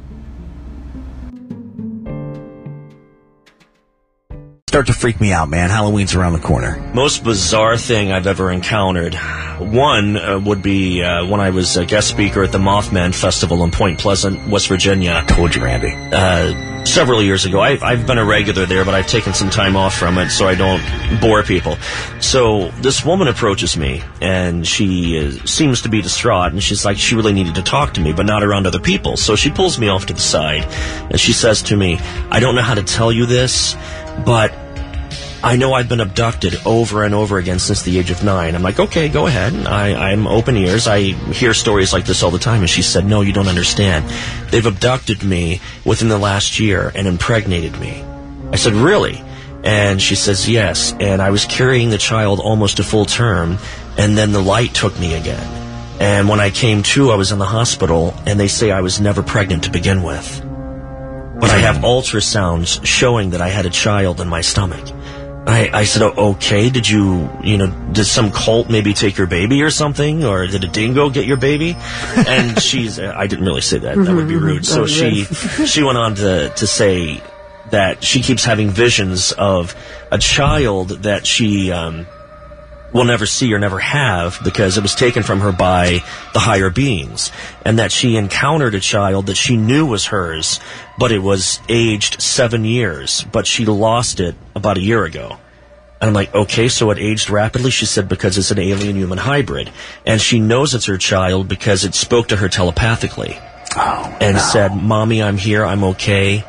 Start 4.76 4.88
to 4.88 4.94
freak 4.94 5.22
me 5.22 5.32
out, 5.32 5.48
man. 5.48 5.70
Halloween's 5.70 6.16
around 6.16 6.34
the 6.34 6.40
corner. 6.40 6.76
Most 6.94 7.24
bizarre 7.24 7.78
thing 7.78 8.12
I've 8.12 8.28
ever 8.28 8.52
encountered. 8.52 9.16
One 9.58 10.18
uh, 10.18 10.38
would 10.40 10.62
be 10.62 11.02
uh, 11.02 11.26
when 11.28 11.40
I 11.40 11.52
was 11.52 11.78
a 11.78 11.86
guest 11.86 12.10
speaker 12.10 12.44
at 12.44 12.52
the 12.52 12.58
Mothman 12.58 13.16
Festival 13.16 13.64
in 13.64 13.72
Point 13.72 14.00
Pleasant, 14.00 14.50
West 14.50 14.68
Virginia. 14.68 15.14
I 15.14 15.26
Told 15.34 15.56
you, 15.56 15.64
Randy. 15.64 15.94
Uh, 16.12 16.84
several 16.86 17.24
years 17.24 17.46
ago. 17.46 17.62
I've, 17.62 17.84
I've 17.84 18.06
been 18.06 18.18
a 18.18 18.26
regular 18.26 18.66
there, 18.66 18.84
but 18.84 18.94
I've 18.94 19.08
taken 19.08 19.34
some 19.34 19.50
time 19.50 19.78
off 19.78 19.98
from 19.98 20.18
it 20.18 20.30
so 20.30 20.46
I 20.46 20.56
don't 20.56 20.84
bore 21.22 21.42
people. 21.42 21.78
So 22.20 22.70
this 22.82 23.06
woman 23.06 23.30
approaches 23.30 23.78
me, 23.78 24.04
and 24.20 24.68
she 24.68 25.26
uh, 25.26 25.46
seems 25.46 25.84
to 25.84 25.90
be 25.90 26.02
distraught, 26.02 26.52
and 26.52 26.62
she's 26.62 26.84
like, 26.84 26.98
she 26.98 27.16
really 27.16 27.32
needed 27.32 27.56
to 27.56 27.64
talk 27.64 27.94
to 27.94 28.02
me, 28.02 28.12
but 28.12 28.26
not 28.26 28.44
around 28.44 28.68
other 28.68 28.82
people. 28.82 29.16
So 29.16 29.38
she 29.38 29.52
pulls 29.52 29.80
me 29.80 29.88
off 29.88 30.08
to 30.08 30.14
the 30.14 30.20
side, 30.20 30.66
and 31.10 31.18
she 31.18 31.32
says 31.32 31.62
to 31.64 31.78
me, 31.78 31.98
I 32.30 32.42
don't 32.42 32.56
know 32.56 32.62
how 32.62 32.76
to 32.76 32.84
tell 32.84 33.10
you 33.10 33.26
this, 33.26 33.78
but 34.26 34.64
I 35.45 35.58
know 35.58 35.73
I've 35.73 35.88
been 35.88 36.01
abducted 36.01 36.55
over 36.65 37.03
and 37.03 37.13
over 37.13 37.38
again 37.38 37.60
since 37.60 37.84
the 37.84 37.99
age 37.99 38.10
of 38.10 38.23
nine. 38.23 38.55
I'm 38.55 38.63
like, 38.63 38.79
okay, 38.79 39.10
go 39.10 39.27
ahead. 39.27 39.53
I, 39.67 40.10
I'm 40.10 40.25
open 40.25 40.58
ears. 40.58 40.88
I 40.88 41.01
hear 41.01 41.53
stories 41.53 41.93
like 41.93 42.03
this 42.03 42.23
all 42.23 42.31
the 42.31 42.39
time. 42.39 42.62
And 42.62 42.69
she 42.69 42.81
said, 42.81 43.05
no, 43.05 43.21
you 43.21 43.31
don't 43.31 43.47
understand. 43.47 44.10
They've 44.49 44.65
abducted 44.65 45.23
me 45.23 45.62
within 45.86 46.10
the 46.10 46.17
last 46.17 46.60
year 46.60 46.91
and 46.95 47.08
impregnated 47.08 47.79
me. 47.79 48.03
I 48.51 48.55
said, 48.55 48.73
really? 48.73 49.21
And 49.63 50.01
she 50.01 50.15
says, 50.15 50.49
yes. 50.49 50.95
And 50.99 51.21
I 51.21 51.29
was 51.29 51.45
carrying 51.45 51.91
the 51.91 51.99
child 51.99 52.39
almost 52.39 52.79
a 52.79 52.84
full 52.84 53.05
term, 53.05 53.60
and 53.99 54.17
then 54.17 54.31
the 54.31 54.41
light 54.41 54.73
took 54.73 54.99
me 54.99 55.13
again. 55.13 55.45
And 56.01 56.27
when 56.27 56.39
I 56.39 56.49
came 56.49 56.81
to, 56.81 57.12
I 57.12 57.17
was 57.17 57.31
in 57.31 57.38
the 57.38 57.45
hospital, 57.45 58.15
and 58.25 58.39
they 58.39 58.47
say 58.47 58.71
I 58.71 58.81
was 58.81 58.99
never 58.99 59.21
pregnant 59.21 59.65
to 59.65 59.69
begin 59.69 60.01
with. 60.01 60.41
But 60.41 61.51
I 61.51 61.58
have 61.58 61.84
ultrasounds 61.84 62.84
showing 62.84 63.29
that 63.31 63.41
I 63.41 63.49
had 63.49 63.67
a 63.67 63.69
child 63.69 64.21
in 64.21 64.27
my 64.27 64.41
stomach. 64.41 64.84
I, 65.47 65.69
I 65.71 65.84
said, 65.84 66.01
oh, 66.01 66.31
okay, 66.31 66.69
did 66.69 66.89
you, 66.89 67.29
you 67.43 67.58
know, 67.58 67.67
did 67.91 68.05
some 68.05 68.31
cult 68.31 68.69
maybe 68.69 68.93
take 68.93 69.17
your 69.17 69.27
baby 69.27 69.62
or 69.62 69.69
something? 69.69 70.23
Or 70.23 70.47
did 70.47 70.63
a 70.63 70.67
dingo 70.67 71.10
get 71.10 71.25
your 71.25 71.38
baby? 71.38 71.75
And 72.27 72.62
she's, 72.62 72.99
I 72.99 73.27
didn't 73.27 73.45
really 73.45 73.62
say 73.62 73.77
that. 73.79 73.95
That 73.97 74.15
would 74.15 74.27
be 74.27 74.34
mm-hmm, 74.34 74.45
rude. 74.45 74.65
So 74.65 74.84
mm-hmm, 74.84 75.15
she, 75.15 75.21
mm-hmm, 75.21 75.65
she 75.65 75.84
went 75.84 75.97
on 75.97 76.15
to, 76.15 76.49
to 76.49 76.67
say 76.67 77.21
that 77.69 78.03
she 78.03 78.21
keeps 78.21 78.43
having 78.43 78.69
visions 78.69 79.31
of 79.34 79.75
a 80.12 80.17
child 80.17 80.89
that 81.03 81.27
she, 81.27 81.71
um, 81.71 82.08
will 82.93 83.04
never 83.04 83.26
see 83.26 83.54
or 83.54 83.60
never 83.60 83.80
have 83.80 84.39
because 84.43 84.78
it 84.78 84.82
was 84.82 84.95
taken 84.95 85.24
from 85.24 85.41
her 85.41 85.52
by 85.52 86.04
the 86.34 86.39
higher 86.39 86.69
beings 86.69 87.32
and 87.65 87.80
that 87.80 87.91
she 87.91 88.15
encountered 88.15 88.76
a 88.76 88.80
child 88.80 89.28
that 89.28 89.36
she 89.36 89.58
knew 89.58 89.86
was 89.86 90.06
hers 90.06 90.60
but 90.98 91.12
it 91.12 91.19
was 91.19 91.60
aged 91.67 92.21
seven 92.21 92.63
years 92.63 93.26
but 93.32 93.45
she 93.45 93.65
lost 93.65 94.19
it 94.19 94.36
about 94.56 94.78
a 94.78 94.82
year 94.82 95.04
ago 95.04 95.38
and 96.02 96.10
I'm 96.10 96.13
like, 96.13 96.36
okay, 96.36 96.67
so 96.67 96.91
it 96.91 97.00
aged 97.00 97.30
rapidly? 97.30 97.71
She 97.71 97.86
said, 97.86 98.10
because 98.10 98.38
it's 98.38 98.52
an 98.52 98.60
alien 98.60 98.98
human 98.98 99.17
hybrid. 99.17 99.71
And 100.06 100.21
she 100.21 100.39
knows 100.39 100.76
it's 100.76 100.86
her 100.86 100.98
child 100.98 101.48
because 101.48 101.86
it 101.86 101.95
spoke 101.95 102.28
to 102.28 102.36
her 102.36 102.50
telepathically. 102.50 103.39
Oh, 103.76 104.17
and 104.19 104.36
no. 104.36 104.41
said, 104.41 104.76
Mommy, 104.76 105.24
I'm 105.24 105.38
here. 105.38 105.65
I'm 105.65 105.84
okay. 105.86 106.43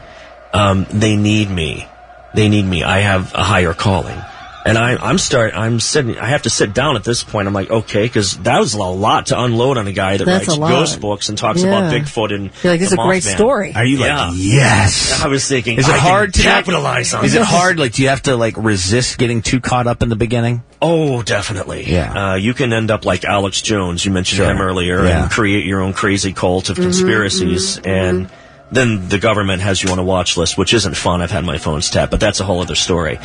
Um, 0.53 0.87
they 0.90 1.16
need 1.16 1.49
me. 1.49 1.87
They 2.35 2.49
need 2.49 2.64
me. 2.64 2.83
I 2.83 2.99
have 2.99 3.35
a 3.35 3.42
higher 3.42 3.72
calling. 3.72 4.20
And 4.66 4.76
I, 4.79 4.96
I'm 4.96 5.18
start. 5.18 5.55
I'm 5.55 5.81
sitting. 5.81 6.18
I 6.18 6.26
have 6.29 6.42
to 6.42 6.50
sit 6.50 6.74
down 6.74 6.96
at 6.96 7.05
this 7.05 7.22
point. 7.22 7.46
I'm 7.48 7.55
like, 7.55 7.70
okay, 7.70 8.02
because 8.02 8.37
that 8.38 8.59
was 8.59 8.74
a 8.74 8.83
lot 8.83 9.26
to 9.26 9.40
unload 9.40 9.79
on 9.79 9.87
a 9.87 9.92
guy 9.92 10.16
that 10.16 10.24
That's 10.24 10.48
writes 10.48 10.59
ghost 10.59 11.00
books 11.00 11.29
and 11.29 11.38
talks 11.38 11.62
about 11.62 11.92
Bigfoot 11.92 12.35
and 12.35 12.50
You're 12.62 12.72
like, 12.72 12.81
this 12.81 12.88
is 12.88 12.92
a 12.94 12.96
great 12.96 13.22
Mothman. 13.22 13.35
story. 13.37 13.72
Are 13.74 13.85
you 13.85 13.98
Yeah. 13.98 14.29
like, 14.29 14.35
yes? 14.38 15.22
I 15.22 15.29
was 15.29 15.46
thinking, 15.48 15.79
Is 15.79 15.88
it 15.88 15.94
I 15.94 15.98
hard 15.98 16.35
to 16.35 16.42
capitalize 16.42 17.14
on 17.14 17.24
Is 17.24 17.33
this. 17.33 17.42
it 17.42 17.46
hard? 17.46 17.79
Like, 17.79 17.92
do 17.92 18.02
you 18.02 18.09
have 18.09 18.22
to 18.22 18.37
like 18.37 18.57
resist 18.57 19.18
getting 19.18 19.42
too 19.42 19.61
caught 19.61 19.87
up 19.87 20.02
in 20.02 20.09
the 20.09 20.16
beginning? 20.16 20.62
Oh, 20.83 21.22
definitely. 21.22 21.85
Yeah. 21.90 22.33
Uh, 22.33 22.35
you 22.35 22.52
can 22.52 22.72
end 22.72 22.90
up 22.90 23.05
like 23.05 23.24
Alex 23.24 23.62
Jones. 23.62 24.05
You 24.05 24.11
mentioned 24.11 24.38
Sure. 24.38 24.50
him 24.50 24.61
earlier, 24.61 25.05
Yeah. 25.05 25.22
and 25.22 25.31
create 25.31 25.64
your 25.64 25.81
own 25.81 25.92
crazy 25.92 26.33
cult 26.33 26.68
of 26.70 26.74
mm-hmm, 26.76 26.85
conspiracies, 26.85 27.76
mm-hmm, 27.79 27.88
mm-hmm. 27.88 28.16
and 28.18 28.31
then 28.72 29.09
the 29.09 29.18
government 29.18 29.62
has 29.62 29.81
you 29.83 29.90
on 29.90 29.98
a 29.98 30.02
watch 30.05 30.37
list, 30.37 30.59
which 30.59 30.74
isn't 30.74 30.96
fun. 30.96 31.22
I've 31.22 31.31
had 31.31 31.44
my 31.44 31.57
phones 31.57 31.88
tapped, 31.88 32.11
but 32.11 32.18
that's 32.20 32.40
a 32.40 32.44
whole 32.44 32.61
other 32.61 32.74
story. 32.74 33.18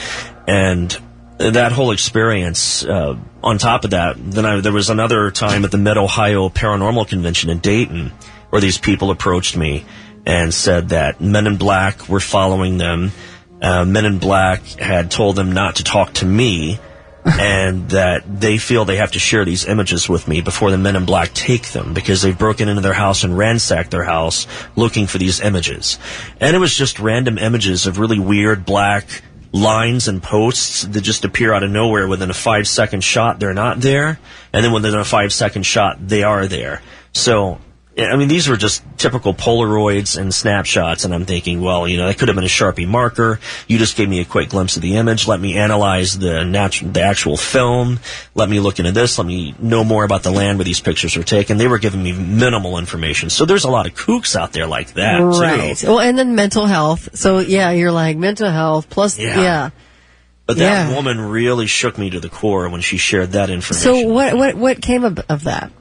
And 0.47 0.95
that 1.49 1.71
whole 1.71 1.91
experience, 1.91 2.85
uh, 2.85 3.17
on 3.43 3.57
top 3.57 3.83
of 3.83 3.91
that, 3.91 4.15
then 4.17 4.45
I, 4.45 4.59
there 4.59 4.71
was 4.71 4.89
another 4.89 5.31
time 5.31 5.65
at 5.65 5.71
the 5.71 5.77
Mid 5.77 5.97
Ohio 5.97 6.49
Paranormal 6.49 7.07
Convention 7.07 7.49
in 7.49 7.59
Dayton 7.59 8.11
where 8.49 8.61
these 8.61 8.77
people 8.77 9.11
approached 9.11 9.57
me 9.57 9.85
and 10.25 10.53
said 10.53 10.89
that 10.89 11.19
Men 11.19 11.47
in 11.47 11.57
Black 11.57 12.07
were 12.07 12.19
following 12.19 12.77
them. 12.77 13.11
Uh, 13.61 13.85
Men 13.85 14.05
in 14.05 14.19
Black 14.19 14.63
had 14.63 15.09
told 15.09 15.35
them 15.35 15.51
not 15.51 15.77
to 15.77 15.83
talk 15.83 16.13
to 16.15 16.25
me, 16.25 16.79
and 17.25 17.89
that 17.91 18.23
they 18.39 18.57
feel 18.57 18.83
they 18.83 18.97
have 18.97 19.11
to 19.11 19.19
share 19.19 19.45
these 19.45 19.65
images 19.65 20.09
with 20.09 20.27
me 20.27 20.41
before 20.41 20.71
the 20.71 20.77
Men 20.77 20.95
in 20.95 21.05
Black 21.05 21.31
take 21.33 21.67
them 21.67 21.93
because 21.93 22.23
they've 22.23 22.37
broken 22.37 22.67
into 22.67 22.81
their 22.81 22.93
house 22.93 23.23
and 23.23 23.37
ransacked 23.37 23.91
their 23.91 24.03
house 24.03 24.47
looking 24.75 25.05
for 25.05 25.19
these 25.19 25.39
images. 25.39 25.99
And 26.39 26.55
it 26.55 26.59
was 26.59 26.75
just 26.75 26.99
random 26.99 27.37
images 27.37 27.85
of 27.85 27.99
really 27.99 28.17
weird 28.17 28.65
black 28.65 29.21
lines 29.51 30.07
and 30.07 30.23
posts 30.23 30.83
that 30.83 31.01
just 31.01 31.25
appear 31.25 31.53
out 31.53 31.63
of 31.63 31.69
nowhere 31.69 32.07
within 32.07 32.29
a 32.29 32.33
five 32.33 32.67
second 32.67 33.03
shot 33.03 33.39
they're 33.39 33.53
not 33.53 33.79
there. 33.81 34.19
And 34.53 34.63
then 34.63 34.71
within 34.71 34.95
a 34.95 35.05
five 35.05 35.33
second 35.33 35.63
shot 35.63 36.07
they 36.07 36.23
are 36.23 36.47
there. 36.47 36.81
So 37.13 37.59
I 37.97 38.15
mean, 38.15 38.29
these 38.29 38.47
were 38.47 38.55
just 38.55 38.83
typical 38.97 39.33
Polaroids 39.33 40.17
and 40.17 40.33
snapshots, 40.33 41.03
and 41.03 41.13
I'm 41.13 41.25
thinking, 41.25 41.61
well, 41.61 41.87
you 41.89 41.97
know, 41.97 42.07
that 42.07 42.17
could 42.17 42.29
have 42.29 42.35
been 42.35 42.45
a 42.45 42.47
Sharpie 42.47 42.87
marker. 42.87 43.39
You 43.67 43.77
just 43.77 43.97
gave 43.97 44.07
me 44.07 44.21
a 44.21 44.25
quick 44.25 44.47
glimpse 44.49 44.77
of 44.77 44.81
the 44.81 44.95
image. 44.95 45.27
Let 45.27 45.41
me 45.41 45.57
analyze 45.57 46.17
the 46.17 46.43
natu- 46.45 46.93
the 46.93 47.01
actual 47.01 47.35
film. 47.35 47.99
Let 48.33 48.47
me 48.49 48.61
look 48.61 48.79
into 48.79 48.93
this. 48.93 49.17
Let 49.17 49.27
me 49.27 49.55
know 49.59 49.83
more 49.83 50.05
about 50.05 50.23
the 50.23 50.31
land 50.31 50.57
where 50.57 50.63
these 50.65 50.79
pictures 50.79 51.17
were 51.17 51.23
taken. 51.23 51.57
They 51.57 51.67
were 51.67 51.79
giving 51.79 52.01
me 52.01 52.13
minimal 52.13 52.77
information. 52.77 53.29
So 53.29 53.43
there's 53.45 53.65
a 53.65 53.69
lot 53.69 53.85
of 53.87 53.93
kooks 53.93 54.37
out 54.37 54.53
there 54.53 54.67
like 54.67 54.93
that, 54.93 55.19
Right. 55.19 55.75
too. 55.75 55.87
Well, 55.87 55.99
and 55.99 56.17
then 56.17 56.33
mental 56.33 56.65
health. 56.67 57.09
So 57.17 57.39
yeah, 57.39 57.71
you're 57.71 57.91
like 57.91 58.15
mental 58.15 58.49
health 58.49 58.89
plus 58.89 59.19
Yeah. 59.19 59.41
yeah. 59.41 59.69
But 60.47 60.57
that 60.57 60.89
Yeah. 60.89 60.95
woman 60.95 61.19
really 61.19 61.67
shook 61.67 61.97
me 61.97 62.09
to 62.11 62.21
the 62.21 62.29
core 62.29 62.69
when 62.69 62.79
she 62.81 62.95
shared 62.97 63.33
that 63.33 63.49
information. 63.49 63.83
So 63.83 64.07
what 64.07 64.37
what 64.37 64.55
what 64.55 64.81
came 64.81 65.03
of, 65.03 65.19
of 65.27 65.43
that? 65.43 65.71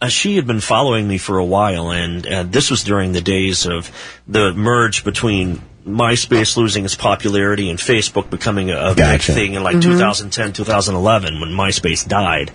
Uh, 0.00 0.08
she 0.08 0.36
had 0.36 0.46
been 0.46 0.60
following 0.60 1.06
me 1.06 1.18
for 1.18 1.38
a 1.38 1.44
while, 1.44 1.90
and 1.90 2.26
uh, 2.26 2.42
this 2.44 2.70
was 2.70 2.84
during 2.84 3.12
the 3.12 3.20
days 3.20 3.66
of 3.66 3.90
the 4.26 4.52
merge 4.54 5.04
between 5.04 5.60
MySpace 5.86 6.56
losing 6.56 6.84
its 6.84 6.94
popularity 6.94 7.70
and 7.70 7.78
Facebook 7.78 8.30
becoming 8.30 8.70
a, 8.70 8.76
a 8.76 8.94
Gotcha. 8.94 9.32
big 9.32 9.34
thing 9.34 9.54
in 9.54 9.62
like 9.62 9.80
2010, 9.80 10.52
2011 10.52 11.40
when 11.40 11.50
MySpace 11.50 12.06
died. 12.06 12.50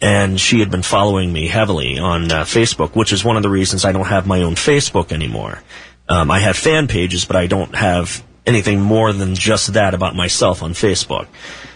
And 0.00 0.38
she 0.38 0.60
had 0.60 0.70
been 0.70 0.82
following 0.82 1.32
me 1.32 1.46
heavily 1.46 1.98
on 1.98 2.30
uh, 2.30 2.44
Facebook, 2.44 2.94
which 2.94 3.12
is 3.12 3.24
one 3.24 3.36
of 3.36 3.42
the 3.42 3.48
reasons 3.48 3.84
I 3.84 3.92
don't 3.92 4.06
have 4.06 4.26
my 4.26 4.42
own 4.42 4.54
Facebook 4.54 5.10
anymore. 5.10 5.62
Um, 6.08 6.30
I 6.30 6.40
have 6.40 6.56
fan 6.56 6.86
pages, 6.86 7.24
but 7.24 7.36
I 7.36 7.46
don't 7.46 7.74
have 7.74 8.22
anything 8.44 8.80
more 8.80 9.12
than 9.12 9.34
just 9.34 9.72
that 9.72 9.94
about 9.94 10.14
myself 10.14 10.62
on 10.62 10.72
Facebook. 10.72 11.26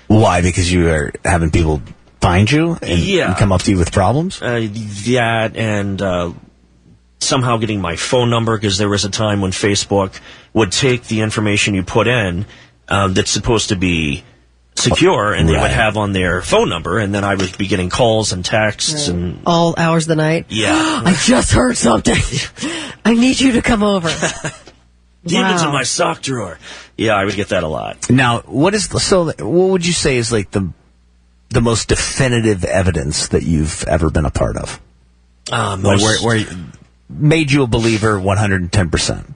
Why? 0.07 0.43
Because 0.43 0.71
you 0.71 0.89
are 0.89 1.13
having 1.25 1.51
people 1.51 1.83
find 2.21 2.51
you 2.51 2.77
and, 2.83 2.99
Yeah. 2.99 3.29
and 3.29 3.37
come 3.37 3.53
up 3.53 3.63
to 3.63 3.71
you 3.71 3.79
with 3.79 3.93
problems? 3.93 4.41
uh, 4.43 4.67
that 5.07 5.57
and 5.57 6.01
uh, 6.03 6.33
somehow 7.19 7.57
getting 7.59 7.81
my 7.81 7.97
phone 7.97 8.31
number 8.31 8.57
because 8.57 8.79
there 8.79 8.89
was 8.89 9.05
a 9.05 9.11
time 9.11 9.41
when 9.41 9.51
Facebook 9.53 10.21
would 10.53 10.73
take 10.73 11.05
the 11.05 11.21
information 11.21 11.75
you 11.75 11.83
put 11.83 12.07
in 12.07 12.47
um, 12.89 13.15
that's 13.15 13.31
supposed 13.31 13.69
to 13.71 13.77
be 13.77 14.23
secure 14.77 15.35
and 15.35 15.49
they 15.49 15.53
would 15.57 15.71
have 15.71 15.97
on 15.97 16.13
their 16.13 16.41
phone 16.41 16.69
number 16.71 16.99
and 16.99 17.15
then 17.15 17.23
I 17.25 17.35
would 17.35 17.59
be 17.59 17.67
getting 17.67 17.91
calls 17.91 18.33
and 18.33 18.43
texts 18.45 19.09
and 19.09 19.41
All 19.45 19.75
hours 19.77 20.05
of 20.05 20.09
the 20.09 20.17
night. 20.17 20.47
yeah 20.49 20.73
I 21.05 21.13
just 21.15 21.53
heard 21.53 21.77
something. 21.77 22.17
I 23.05 23.15
need 23.15 23.39
you 23.41 23.53
to 23.53 23.63
come 23.63 23.83
over. 23.83 24.09
demons 25.27 25.61
Wow. 25.63 25.69
in 25.69 25.73
my 25.75 25.83
sock 25.83 26.23
drawer 26.23 26.59
yeah 26.97 27.15
I 27.15 27.25
would 27.27 27.35
get 27.35 27.49
that 27.49 27.63
a 27.63 27.69
lot 27.69 28.09
Now, 28.11 28.41
what 28.41 28.73
is 28.75 28.89
the, 28.89 28.99
so? 29.01 29.25
What 29.27 29.39
would 29.71 29.87
you 29.87 29.93
say 29.93 30.17
is 30.17 30.33
like 30.33 30.51
the 30.51 30.73
the 31.51 31.61
most 31.61 31.89
definitive 31.89 32.65
evidence 32.65 33.29
that 33.29 33.43
you've 33.43 33.85
ever 33.87 34.11
been 34.11 34.25
a 34.25 34.31
part 34.31 34.57
of? 34.57 34.81
um, 35.53 35.83
Like 35.83 36.01
where, 36.01 36.19
where 36.21 36.47
made 37.09 37.51
you 37.51 37.63
a 37.63 37.67
believer 37.67 38.19
one 38.19 38.37
hundred 38.39 38.63
and 38.63 38.73
ten 38.73 38.89
percent? 38.91 39.35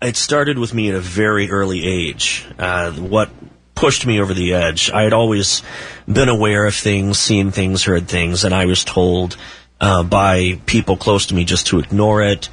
it 0.00 0.16
started 0.16 0.58
with 0.58 0.74
me 0.74 0.88
at 0.88 0.96
a 0.96 1.00
very 1.00 1.48
early 1.50 1.86
age. 1.86 2.44
Uh, 2.58 2.90
what 2.92 3.30
pushed 3.76 4.04
me 4.04 4.20
over 4.20 4.34
the 4.34 4.54
edge? 4.54 4.90
I 4.90 5.02
had 5.02 5.12
always 5.12 5.62
been 6.08 6.28
aware 6.28 6.66
of 6.66 6.74
things, 6.74 7.18
seen 7.18 7.52
things, 7.52 7.84
heard 7.84 8.08
things, 8.08 8.44
and 8.44 8.52
I 8.52 8.66
was 8.66 8.84
told 8.84 9.36
uh, 9.80 10.02
by 10.02 10.60
people 10.66 10.96
close 10.96 11.26
to 11.26 11.34
me 11.34 11.44
just 11.44 11.68
to 11.68 11.78
ignore 11.78 12.22
it. 12.22 12.48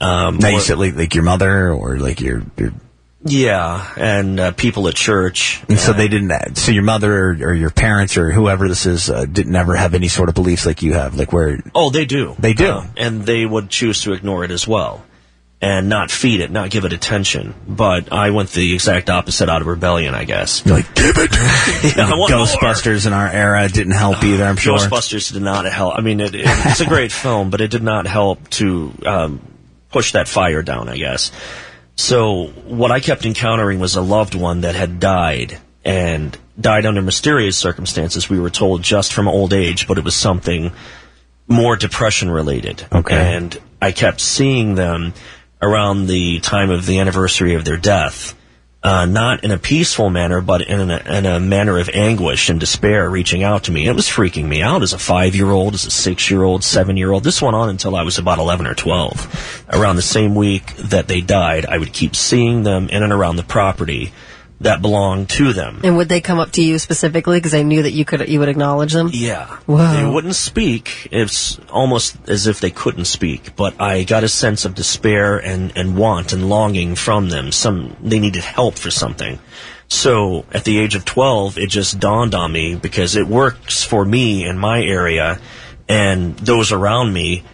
Um, 0.00 0.38
Now 0.38 0.48
you 0.48 0.60
said 0.60 0.78
like, 0.78 0.94
like 0.96 1.14
your 1.14 1.24
mother 1.24 1.70
or 1.72 1.98
like 1.98 2.20
your, 2.22 2.42
your 2.56 2.72
yeah, 3.24 3.92
and 3.96 4.38
uh, 4.38 4.50
people 4.52 4.86
at 4.88 4.94
church. 4.94 5.62
and 5.68 5.78
so 5.78 5.92
Uh, 5.92 5.96
they 5.96 6.08
didn't. 6.08 6.56
So 6.56 6.72
your 6.72 6.82
mother 6.82 7.12
or, 7.12 7.30
or 7.40 7.54
your 7.54 7.70
parents 7.70 8.16
or 8.16 8.30
whoever 8.30 8.68
this 8.68 8.86
is 8.86 9.08
uh, 9.10 9.24
didn't 9.24 9.56
ever 9.56 9.74
have 9.76 9.94
any 9.94 10.08
sort 10.08 10.28
of 10.28 10.34
beliefs 10.34 10.66
like 10.66 10.82
you 10.82 10.92
have, 10.92 11.16
like 11.16 11.32
where 11.32 11.58
Oh, 11.74 11.90
they 11.90 12.04
do. 12.04 12.36
They 12.38 12.52
do. 12.52 12.68
Uh, 12.70 12.86
and 12.96 13.22
they 13.22 13.46
would 13.46 13.70
choose 13.70 14.02
to 14.02 14.12
ignore 14.12 14.44
it 14.44 14.50
as 14.50 14.68
well. 14.68 15.04
And 15.62 15.88
not 15.88 16.10
feed 16.10 16.40
it, 16.42 16.50
not 16.50 16.68
give 16.68 16.84
it 16.84 16.92
attention. 16.92 17.54
But 17.66 18.12
I 18.12 18.30
went 18.30 18.50
the 18.50 18.74
exact 18.74 19.08
opposite 19.08 19.48
out 19.48 19.62
of 19.62 19.66
rebellion, 19.66 20.14
I 20.14 20.24
guess. 20.24 20.62
you're 20.66 20.76
like, 20.76 20.94
give 20.94 21.16
it. 21.16 21.30
Yeah, 21.96 22.10
want 22.10 22.30
more. 22.32 22.44
Ghostbusters 22.44 23.06
in 23.06 23.14
our 23.14 23.26
era 23.28 23.66
didn't 23.68 23.94
help 23.94 24.22
either. 24.22 24.44
I'm 24.44 24.56
sure. 24.56 24.76
Ghostbusters 24.76 25.32
did 25.32 25.40
not 25.42 25.64
help. 25.64 25.96
I 25.96 26.02
mean, 26.02 26.20
it, 26.20 26.34
it, 26.34 26.42
it's 26.44 26.80
a 26.80 26.86
great 26.86 27.12
film, 27.24 27.48
but 27.48 27.62
it 27.62 27.70
did 27.70 27.82
not 27.82 28.06
help 28.06 28.46
to 28.50 28.92
um, 29.06 29.40
push 29.90 30.12
that 30.12 30.28
fire 30.28 30.60
down, 30.62 30.90
I 30.90 30.98
guess. 30.98 31.32
So 31.96 32.46
what 32.66 32.90
I 32.90 33.00
kept 33.00 33.24
encountering 33.24 33.78
was 33.78 33.96
a 33.96 34.02
loved 34.02 34.34
one 34.34 34.62
that 34.62 34.74
had 34.74 35.00
died 35.00 35.58
and 35.84 36.36
died 36.60 36.86
under 36.86 37.02
mysterious 37.02 37.56
circumstances. 37.56 38.28
We 38.28 38.40
were 38.40 38.50
told 38.50 38.82
just 38.82 39.12
from 39.12 39.28
old 39.28 39.52
age, 39.52 39.86
but 39.86 39.98
it 39.98 40.04
was 40.04 40.14
something 40.14 40.72
more 41.46 41.76
depression 41.76 42.30
related. 42.30 42.86
Okay. 42.92 43.14
And 43.14 43.56
I 43.80 43.92
kept 43.92 44.20
seeing 44.20 44.74
them 44.74 45.14
around 45.60 46.06
the 46.06 46.40
time 46.40 46.70
of 46.70 46.86
the 46.86 47.00
anniversary 47.00 47.54
of 47.54 47.64
their 47.64 47.76
death. 47.76 48.34
Uh, 48.84 49.06
not 49.06 49.42
in 49.42 49.50
a 49.50 49.56
peaceful 49.56 50.10
manner, 50.10 50.42
but 50.42 50.60
in 50.60 50.90
a, 50.90 50.98
in 51.18 51.24
a 51.24 51.40
manner 51.40 51.78
of 51.78 51.88
anguish 51.94 52.50
and 52.50 52.60
despair, 52.60 53.08
reaching 53.08 53.42
out 53.42 53.64
to 53.64 53.72
me. 53.72 53.86
It 53.86 53.96
was 53.96 54.06
freaking 54.06 54.46
me 54.46 54.60
out 54.60 54.82
as 54.82 54.92
a 54.92 54.98
five-year-old, 54.98 55.72
as 55.72 55.86
a 55.86 55.90
six-year-old, 55.90 56.62
seven-year-old. 56.62 57.24
This 57.24 57.40
went 57.40 57.56
on 57.56 57.70
until 57.70 57.96
I 57.96 58.02
was 58.02 58.18
about 58.18 58.38
11 58.38 58.66
or 58.66 58.74
12. 58.74 59.64
Around 59.72 59.96
the 59.96 60.02
same 60.02 60.34
week 60.34 60.76
that 60.76 61.08
they 61.08 61.22
died, 61.22 61.64
I 61.64 61.78
would 61.78 61.94
keep 61.94 62.14
seeing 62.14 62.62
them 62.62 62.90
in 62.90 63.02
and 63.02 63.10
around 63.10 63.36
the 63.36 63.42
property 63.42 64.12
that 64.60 64.80
belonged 64.80 65.28
to 65.28 65.52
them. 65.52 65.80
And 65.84 65.96
would 65.96 66.08
they 66.08 66.20
come 66.20 66.38
up 66.38 66.52
to 66.52 66.62
you 66.62 66.78
specifically 66.78 67.38
because 67.38 67.52
they 67.52 67.64
knew 67.64 67.82
that 67.82 67.92
you 67.92 68.04
could 68.04 68.28
you 68.28 68.38
would 68.38 68.48
acknowledge 68.48 68.92
them? 68.92 69.10
Yeah. 69.12 69.58
Wow. 69.66 69.92
They 69.92 70.08
wouldn't 70.08 70.36
speak. 70.36 71.08
It's 71.10 71.58
almost 71.70 72.16
as 72.28 72.46
if 72.46 72.60
they 72.60 72.70
couldn't 72.70 73.06
speak. 73.06 73.56
But 73.56 73.80
I 73.80 74.04
got 74.04 74.24
a 74.24 74.28
sense 74.28 74.64
of 74.64 74.74
despair 74.74 75.38
and, 75.38 75.72
and 75.76 75.96
want 75.96 76.32
and 76.32 76.48
longing 76.48 76.94
from 76.94 77.28
them. 77.28 77.52
Some 77.52 77.96
they 78.00 78.18
needed 78.18 78.44
help 78.44 78.78
for 78.78 78.90
something. 78.90 79.38
So 79.88 80.46
at 80.52 80.64
the 80.64 80.78
age 80.78 80.94
of 80.94 81.04
twelve, 81.04 81.58
it 81.58 81.68
just 81.68 82.00
dawned 82.00 82.34
on 82.34 82.50
me 82.50 82.74
because 82.74 83.16
it 83.16 83.26
works 83.26 83.82
for 83.82 84.04
me 84.04 84.46
in 84.46 84.58
my 84.58 84.82
area, 84.82 85.38
and 85.88 86.36
those 86.38 86.72
around 86.72 87.12
me 87.12 87.44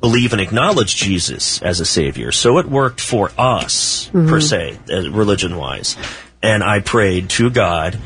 believe 0.00 0.32
and 0.32 0.40
acknowledge 0.40 0.96
Jesus 0.96 1.60
as 1.62 1.80
a 1.80 1.84
savior. 1.84 2.32
So 2.32 2.58
it 2.58 2.66
worked 2.66 3.00
for 3.00 3.30
us 3.36 4.06
mm-hmm. 4.08 4.28
per 4.28 4.40
se, 4.40 4.78
uh, 4.90 5.10
religion 5.10 5.56
wise. 5.56 5.96
And 6.42 6.64
I 6.64 6.80
prayed 6.80 7.30
to 7.30 7.50
God 7.50 7.98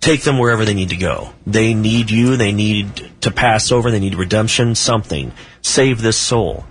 take 0.00 0.22
them 0.22 0.38
wherever 0.38 0.64
they 0.64 0.74
need 0.74 0.90
to 0.90 0.96
go. 0.96 1.32
They 1.46 1.74
need 1.74 2.10
you. 2.10 2.36
They 2.36 2.52
need 2.52 3.10
to 3.22 3.30
pass 3.30 3.72
over. 3.72 3.90
They 3.90 4.00
need 4.00 4.14
redemption, 4.14 4.74
something. 4.74 5.32
Save 5.62 6.00
this 6.00 6.16
soul. 6.16 6.64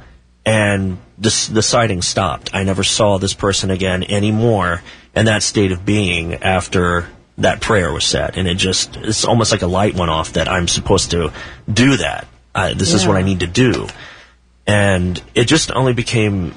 And 0.46 0.98
this, 1.18 1.48
the 1.48 1.62
sighting 1.62 2.02
stopped. 2.02 2.52
I 2.54 2.64
never 2.64 2.84
saw 2.84 3.18
this 3.18 3.34
person 3.34 3.70
again 3.70 4.04
anymore 4.04 4.82
in 5.16 5.26
that 5.26 5.44
state 5.44 5.72
of 5.72 5.86
being 5.86 6.36
after 6.36 7.08
that 7.38 7.62
prayer 7.62 7.92
was 7.92 8.06
said. 8.06 8.38
And 8.38 8.48
it 8.48 8.56
just, 8.56 8.96
it's 8.98 9.26
almost 9.26 9.52
like 9.52 9.62
a 9.62 9.68
light 9.68 9.94
went 9.94 10.10
off 10.10 10.34
that 10.34 10.48
I'm 10.48 10.68
supposed 10.68 11.12
to 11.12 11.34
do 11.72 11.98
that. 11.98 12.28
I, 12.58 12.74
this 12.74 12.94
is 12.94 13.08
what 13.08 13.16
I 13.18 13.22
need 13.22 13.42
to 13.42 13.48
do. 13.48 13.88
And 14.66 15.22
it 15.36 15.46
just 15.46 15.72
only 15.72 15.94
became, 15.94 16.54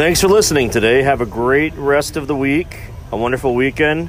Thanks 0.00 0.22
for 0.22 0.28
listening 0.28 0.70
today. 0.70 1.02
Have 1.02 1.20
a 1.20 1.26
great 1.26 1.74
rest 1.74 2.16
of 2.16 2.26
the 2.26 2.34
week, 2.34 2.74
a 3.12 3.18
wonderful 3.18 3.54
weekend, 3.54 4.08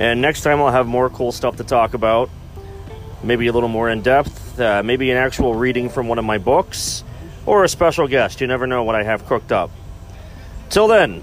and 0.00 0.20
next 0.20 0.40
time 0.40 0.60
I'll 0.60 0.72
have 0.72 0.88
more 0.88 1.08
cool 1.10 1.30
stuff 1.30 1.58
to 1.58 1.62
talk 1.62 1.94
about. 1.94 2.28
Maybe 3.22 3.46
a 3.46 3.52
little 3.52 3.68
more 3.68 3.88
in 3.88 4.02
depth, 4.02 4.58
uh, 4.58 4.82
maybe 4.82 5.12
an 5.12 5.16
actual 5.16 5.54
reading 5.54 5.90
from 5.90 6.08
one 6.08 6.18
of 6.18 6.24
my 6.24 6.38
books, 6.38 7.04
or 7.46 7.62
a 7.62 7.68
special 7.68 8.08
guest. 8.08 8.40
You 8.40 8.48
never 8.48 8.66
know 8.66 8.82
what 8.82 8.96
I 8.96 9.04
have 9.04 9.26
cooked 9.26 9.52
up. 9.52 9.70
Till 10.70 10.88
then. 10.88 11.22